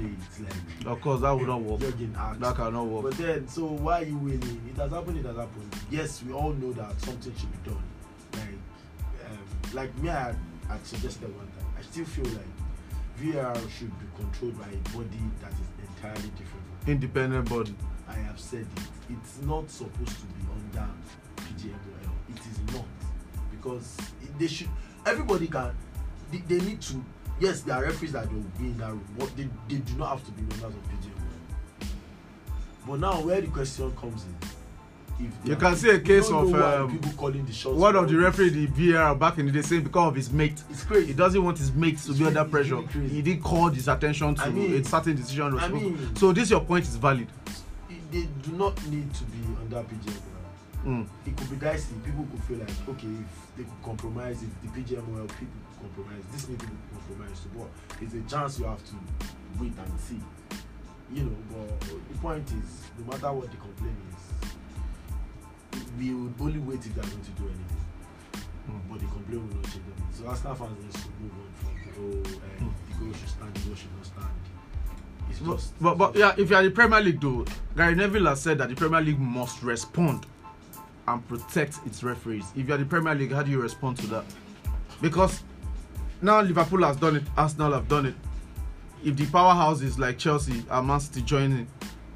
[0.00, 0.86] it like?
[0.86, 1.80] Of course, that would not work.
[1.80, 3.02] That cannot work.
[3.04, 4.60] But then, so why are you winning?
[4.68, 5.18] It has happened.
[5.18, 5.74] It has happened.
[5.90, 7.82] Yes, we all know that something should be done.
[8.32, 10.34] Like, um, like me, I
[10.68, 11.74] had suggested one time.
[11.78, 12.46] I still feel like
[13.20, 16.64] VR should be controlled by a body that is entirely different.
[16.86, 17.74] Independent body.
[18.08, 18.82] I have said it.
[19.10, 20.90] It's not supposed to be under
[21.36, 22.10] PGMOL.
[22.30, 22.84] It is not
[23.50, 23.96] because
[24.38, 24.68] they should.
[25.06, 25.74] Everybody can.
[26.32, 27.04] They, they need to.
[27.40, 30.10] Yes, there are referees that will be in that room, but they, they do not
[30.10, 31.88] have to be members of PGMOL.
[32.86, 34.34] But now, where the question comes in,
[35.26, 37.74] if You can see a case of, um, people.
[37.74, 40.60] One of the referee, the VAR back in the day, saying because of his mate.
[40.70, 41.08] It's crazy.
[41.08, 42.76] He doesn't want his mates to It's be under pressure.
[42.76, 43.08] really.
[43.08, 45.58] He didn't call his attention to I mean- a certain decision.
[45.58, 47.28] I mean- so this your point is valid.
[48.10, 50.20] They do not need to be under PGMOL.
[50.84, 51.06] Mm.
[51.26, 51.94] it could be dicey.
[52.04, 56.24] People could feel like, okay, if they could compromise, if the PGMOL people could compromise,
[56.32, 57.68] this need people could compromise to what?
[58.00, 58.94] It's a chance you have to
[59.60, 60.20] wait and see.
[61.12, 66.58] You know, but the point is, no matter what the complaint is, we would only
[66.60, 67.84] wait if they're going to do anything.
[68.70, 68.80] Mm.
[68.90, 70.08] But the complaint will not change anything.
[70.12, 72.72] So Arsenal fans need to move on from the whole uh, Mm.
[72.88, 74.34] the goal should stand, the goal should not stand.
[75.30, 75.80] It's But, just.
[75.80, 77.44] but, but yeah, if you are the Premier League though,
[77.76, 80.26] Gary Neville has said that the Premier League must respond
[81.06, 82.44] and protect its referees.
[82.56, 84.24] If you are the Premier League, how do you respond to that?
[85.02, 85.42] Because
[86.24, 88.14] now Liverpool has done it, Arsenal have done it.
[89.04, 91.68] If the powerhouses like Chelsea and Man City join in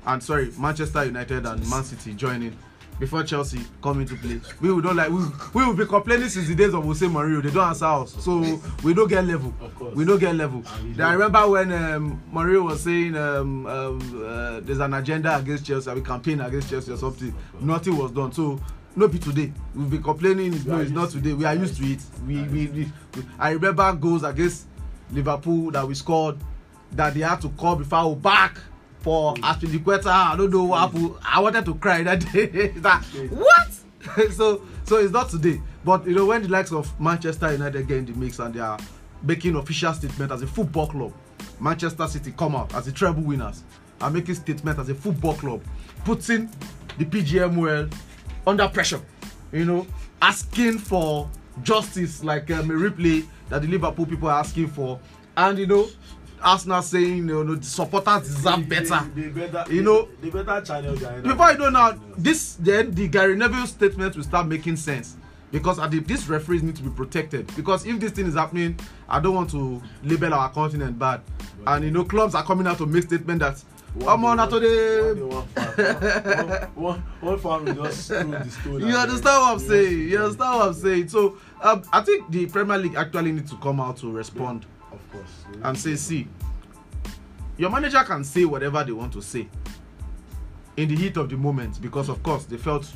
[0.07, 2.57] and sorry, Manchester United and Man City joining
[2.99, 4.41] before Chelsea come into play.
[4.61, 5.21] We will not like we,
[5.55, 7.43] we will be complaining since the days of Jose Mourinho.
[7.43, 9.55] They don't answer us, so we don't get level.
[9.95, 10.65] We don't get level.
[10.83, 15.67] Then I remember when um, Mourinho was saying um, um, uh, there's an agenda against
[15.67, 17.35] Chelsea, we campaign against Chelsea or something.
[17.61, 18.33] Nothing was done.
[18.33, 18.59] So
[18.99, 19.53] no be today.
[19.75, 20.53] We've been complaining.
[20.53, 21.33] We No, it's not today.
[21.33, 22.01] We are used to it.
[22.27, 24.67] We, we, we, we I remember goals against
[25.11, 26.37] Liverpool that we scored
[26.93, 28.59] that they had to call before we back
[29.01, 30.07] for Aspilicueta.
[30.07, 31.15] I don't know what happened.
[31.25, 32.47] I wanted to cry that day.
[32.77, 34.33] that, what?
[34.33, 35.61] so so it's not today.
[35.85, 38.61] But you know when the likes of Manchester United get in the mix and they
[38.61, 38.79] are
[39.23, 41.13] making official statement as a football club,
[41.61, 43.63] Manchester City come out as the treble winners
[44.01, 45.63] and making statement as a football club,
[46.05, 46.51] putting
[46.99, 47.93] the PGMOL
[48.49, 49.01] under pressure.
[49.53, 49.87] You know,
[50.21, 51.29] asking for
[51.63, 54.99] justice like um, a replay that the Liverpool people are asking for,
[55.37, 55.89] and you know,
[56.43, 59.01] Arsenal saying you know the supporters deserve better.
[59.15, 59.73] They, they better.
[59.73, 63.37] You know- they, they better channel their Before you know now, this then the Gary
[63.37, 65.17] Neville statement will start making sense
[65.51, 68.79] because at the, these referees need to be protected because if this thing is happening,
[69.09, 71.23] I don't want to label our continent bad,
[71.67, 73.63] and you know clubs are coming out to make statement that
[74.07, 75.15] I'm on to the.
[76.75, 78.81] One, one fan will just throw the stone.
[78.87, 80.09] You understand what I'm saying?
[80.09, 81.09] You understand what I'm saying?
[81.09, 85.13] So um, I think the Premier League actually need to come out to respond Of
[85.13, 85.45] course.
[85.63, 86.29] and say, see,
[87.57, 89.49] your manager can say whatever they want to say
[90.77, 92.91] in the heat of the moment because, of course, they felt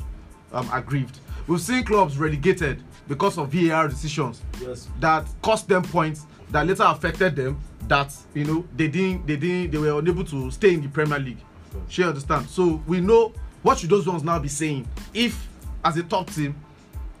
[0.53, 1.19] um, aggrieved.
[1.47, 4.87] We've seen clubs relegated because of VAR decisions Yes.
[5.01, 7.59] that cost them points that later affected them.
[7.87, 11.19] That you know they didn't, they didn't, they were unable to stay in the Premier
[11.19, 11.39] League.
[11.73, 11.83] Course.
[11.89, 12.47] She understand.
[12.47, 15.47] So we know what should those ones now be saying if,
[15.83, 16.55] as a top team,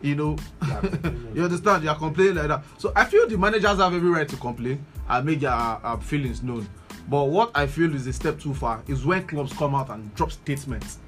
[0.01, 0.37] you know,
[1.33, 2.63] you understand, you are complaining like that.
[2.77, 6.43] So I feel the managers have every right to complain and make their uh, feelings
[6.43, 6.67] known.
[7.09, 10.13] But what I feel is a step too far is when clubs come out and
[10.15, 10.99] drop statements.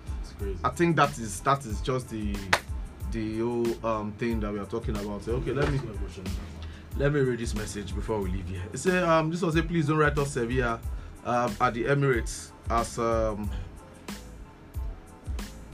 [0.64, 2.36] I think that is that is just the
[3.12, 5.26] the whole um, thing that we are talking about.
[5.28, 5.80] Okay, let me.
[6.98, 8.64] Let me read this message before we leave here.
[8.74, 10.80] It say um this was a please don't write us Sevilla
[11.26, 13.50] um, at the Emirates as um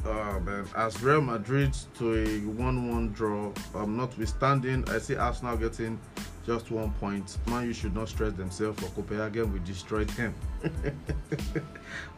[0.05, 3.51] oh man as Real Madrid to a 1-1 draw.
[3.75, 5.99] Um notwithstanding, I see Arsenal getting
[6.45, 7.37] just one point.
[7.47, 9.53] Man, you should not stress themselves for Copenhagen.
[9.53, 10.33] We destroyed them.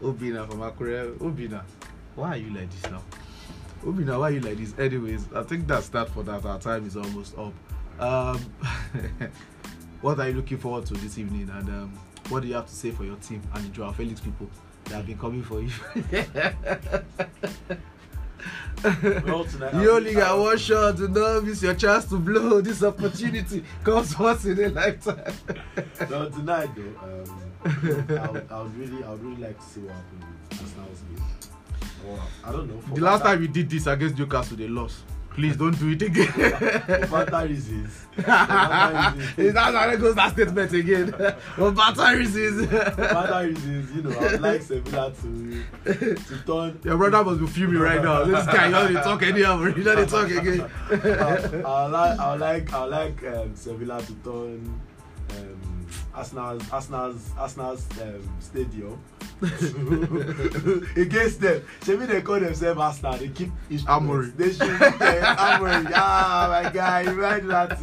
[0.02, 1.18] Obina from Akure.
[1.18, 1.64] Obina,
[2.16, 3.04] why are you like this now?
[3.84, 4.74] Obina, why are you like this?
[4.80, 6.46] Anyways, I think that's that for that.
[6.46, 7.54] Our time is almost up.
[8.00, 8.38] Um,
[10.02, 11.50] what are you looking forward to this evening?
[11.50, 14.20] And um, what do you have to say for your team and the Joao Felix
[14.20, 14.50] people
[14.86, 15.70] that have been coming for you?
[18.84, 22.60] Well, tonight, you only got one shot to know miss your chance to blow.
[22.60, 25.34] This opportunity comes once in a lifetime.
[26.10, 27.70] No, tonight though, um, I,
[28.30, 31.24] would, I would really, I would really like to see what happened with Arsenal's game.
[32.10, 32.82] Or, I don't know.
[32.96, 35.06] The last time we did this against Newcastle, they lost.
[35.34, 36.28] Please don't do it again.
[36.28, 37.10] reasons.
[37.10, 38.06] For better reasons.
[38.16, 41.12] That's how it goes that statement again.
[41.12, 41.34] Reasons.
[41.56, 46.80] For better reasons, you know, I would like Sevilla to to turn.
[46.84, 48.24] Your brother must be fuming right now.
[48.26, 49.64] This guy, you don't talk anyhow.
[49.64, 50.70] You don't talk again.
[50.92, 54.82] I, I like, I like, I like um, Sevilla to turn
[55.32, 59.02] um, Arsenal's, Arsenal's, Arsenal's um, stadium
[60.96, 61.62] against them.
[61.82, 63.18] Shebi they call themselves Arsenal.
[63.18, 63.52] They keep.
[63.88, 64.32] Amory.
[64.38, 65.92] They should keep them Amory.
[65.94, 67.78] Ah, my guy, you might do that.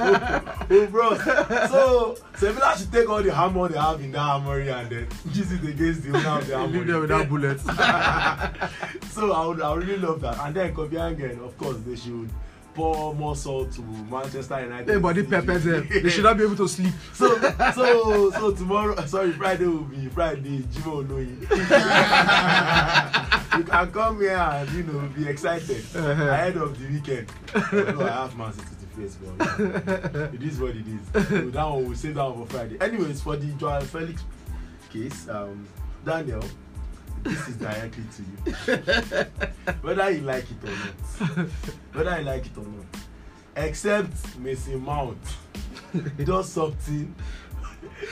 [0.00, 1.22] Oh, oh, bros.
[1.70, 5.52] So Sevilla should take all the hammer they have in that Amory and then use
[5.52, 6.78] it against the owner of the Amory.
[6.78, 7.62] Leave them without bullets.
[9.14, 10.38] so I would, I would really love that.
[10.40, 12.28] And then Copenhagen, of course, they should
[12.78, 14.88] pour salt to Manchester United.
[14.88, 15.88] Everybody peppers them.
[15.90, 16.92] They should not be able to sleep.
[17.12, 17.36] So,
[17.74, 21.40] so, so tomorrow, sorry, Friday will be Friday, Jimo Oloyin.
[23.58, 26.22] you can come here and, you know, be excited Uh-huh.
[26.28, 27.26] ahead of the weekend.
[27.54, 31.28] Although I have Man City to face, but it is what it is.
[31.28, 32.76] So that one, we'll save that one for Friday.
[32.80, 34.22] Anyways, for the Joao Felix
[34.92, 35.66] case, um,
[36.04, 36.44] Daniel,
[37.22, 39.74] this is directly to you.
[39.82, 41.48] Whether you like it or not.
[41.92, 42.86] Whether you like it or not.
[43.56, 45.18] Except Mason Mount
[46.24, 47.14] does something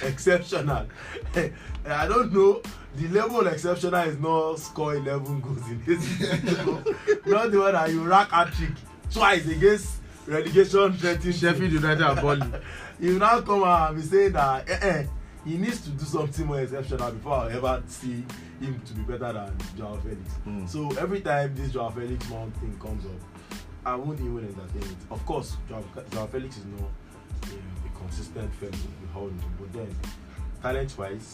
[0.02, 0.86] exceptional.
[1.34, 2.62] I don't know.
[2.96, 6.00] The level exceptional is not score 11 goals in this
[7.26, 8.70] not the one that you rack a trick
[9.12, 9.96] twice against
[10.26, 12.58] relegation threatening Sheffield United and Burnley.
[12.98, 15.06] you now come and be saying that eh, eh,
[15.46, 18.24] he needs to do something more exceptional before I ever see
[18.60, 20.34] him to be better than Joao Felix.
[20.46, 20.68] Mm.
[20.68, 24.96] So every time this Joao Felix Mount thing comes up, I won't even entertain it.
[25.10, 26.90] Of course, Joao, Joao Felix is not
[27.44, 29.96] a, a consistent fellow we hold him, but then
[30.60, 31.32] talent wise,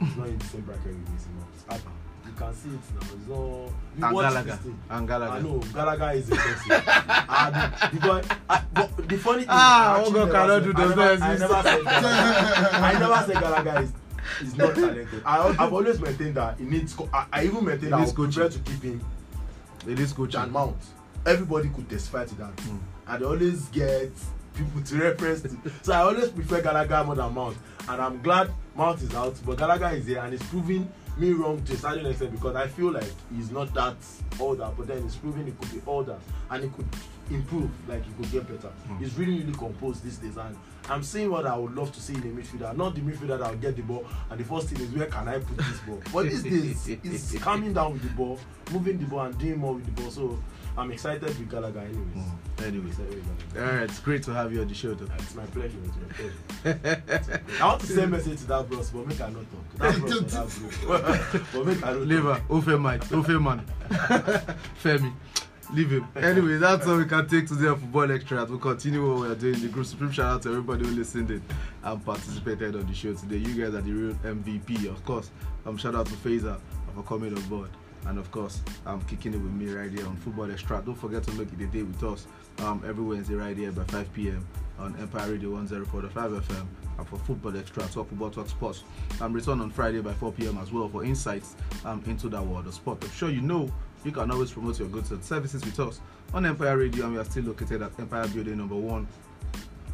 [0.00, 1.28] he's not in the same bracket with.
[1.70, 2.01] Adam.
[2.32, 3.00] You can see it now.
[3.14, 3.72] It's all.
[3.98, 4.50] You And watch Gallagher.
[4.50, 4.78] this thing.
[4.90, 5.42] And I Gallagher.
[5.42, 6.72] know Gallagher is impressive.
[7.28, 11.08] and because I, but the funny thing, Ah, I actually Ogo cannot do I never,
[11.08, 11.22] things.
[11.22, 12.68] I never said Gallagher.
[12.72, 13.92] I never said Gallagher is
[14.40, 15.22] is not talented.
[15.26, 16.96] I, I've always maintained that he needs.
[17.12, 19.04] I, I even maintained He that I prefer to keep him
[19.86, 20.40] It is coaching.
[20.40, 20.76] than Mount.
[21.26, 22.56] Everybody could testify to that.
[22.56, 22.78] Mm.
[23.08, 24.10] And they always get
[24.54, 25.50] people to reference to.
[25.82, 27.56] So I always prefer Gallagher more than Mount.
[27.88, 31.62] And I'm glad Mount is out, but Gallagher is here and it's proving me wrong
[31.64, 33.96] to a certain extent because I feel like he's not that
[34.40, 36.18] older, but then it's proving he could be older
[36.50, 36.86] and he could
[37.30, 38.72] improve, like he could get better.
[38.88, 38.98] Mm.
[38.98, 40.36] He's really, really composed these days.
[40.36, 40.56] And
[40.88, 42.76] I'm seeing what I would love to see in a midfielder.
[42.76, 45.28] Not the midfielder that will get the ball, and the first thing is where can
[45.28, 46.02] I put this ball?
[46.12, 48.38] But these days, he's coming down with the ball,
[48.72, 50.10] moving the ball, and doing more with the ball.
[50.10, 50.38] So
[50.76, 52.16] I'm excited with Gallagher, anyways.
[52.16, 52.66] Mm.
[52.66, 52.96] Anyways.
[52.96, 53.22] Gallagher.
[53.70, 55.12] All right, it's great to have you on the show, though.
[55.18, 55.78] It's my pleasure.
[55.84, 55.96] It's
[56.64, 57.42] my pleasure.
[57.60, 59.78] I want to send message to that bros, but make I not talk.
[59.78, 61.40] That bros, that bro.
[61.52, 62.38] but make I not Leave talk.
[62.40, 62.44] her.
[62.48, 63.00] Ofe man.
[63.00, 63.66] Ofe man.
[64.82, 65.12] Femi.
[65.74, 66.06] Leave him.
[66.16, 68.44] Anyway, that's all we can take today on Football Extra.
[68.44, 69.86] We'll continue what we're doing in the group.
[69.86, 71.42] Supreme shout out to everybody who listened in
[71.82, 73.36] and participated on the show today.
[73.38, 75.30] You guys are the real MVP, of course.
[75.64, 76.58] Um, shout out to Fazer
[76.94, 77.70] for coming on board.
[78.06, 80.82] And of course, I'm kicking it with me right here on Football Extra.
[80.84, 82.26] Don't forget to make it a day with us
[82.58, 84.46] um, every Wednesday right here by 5 p.m.
[84.78, 86.66] on Empire Radio 104.5 FM
[86.98, 88.84] and for Football Extra, Talk Football, Talk Sports.
[89.20, 90.58] Um, return on Friday by 4 p.m.
[90.58, 93.02] as well for insights um, into that world of sport.
[93.02, 93.70] I'm sure you know
[94.04, 96.00] you can always promote your goods and services with us
[96.34, 99.06] on Empire Radio, and we are still located at Empire Building number one,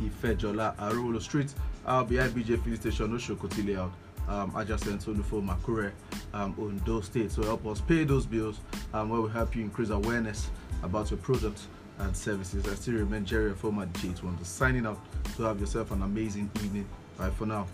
[0.03, 1.53] Ifejola, Arolo Street,
[1.87, 3.93] uh, behind BJ Filling Station, Oshokoti Layout,
[4.29, 5.93] um, adjacent to Lufo Makure
[6.35, 7.37] um, those states.
[7.37, 8.61] Will help us pay those bills
[8.93, 10.51] um, and we will help you increase awareness
[10.83, 11.67] about your products
[11.99, 12.67] and services.
[12.69, 14.99] I still remain Jerry, former DJ One, signing out.
[15.37, 16.87] To have yourself an amazing evening.
[17.17, 17.67] Bye for now.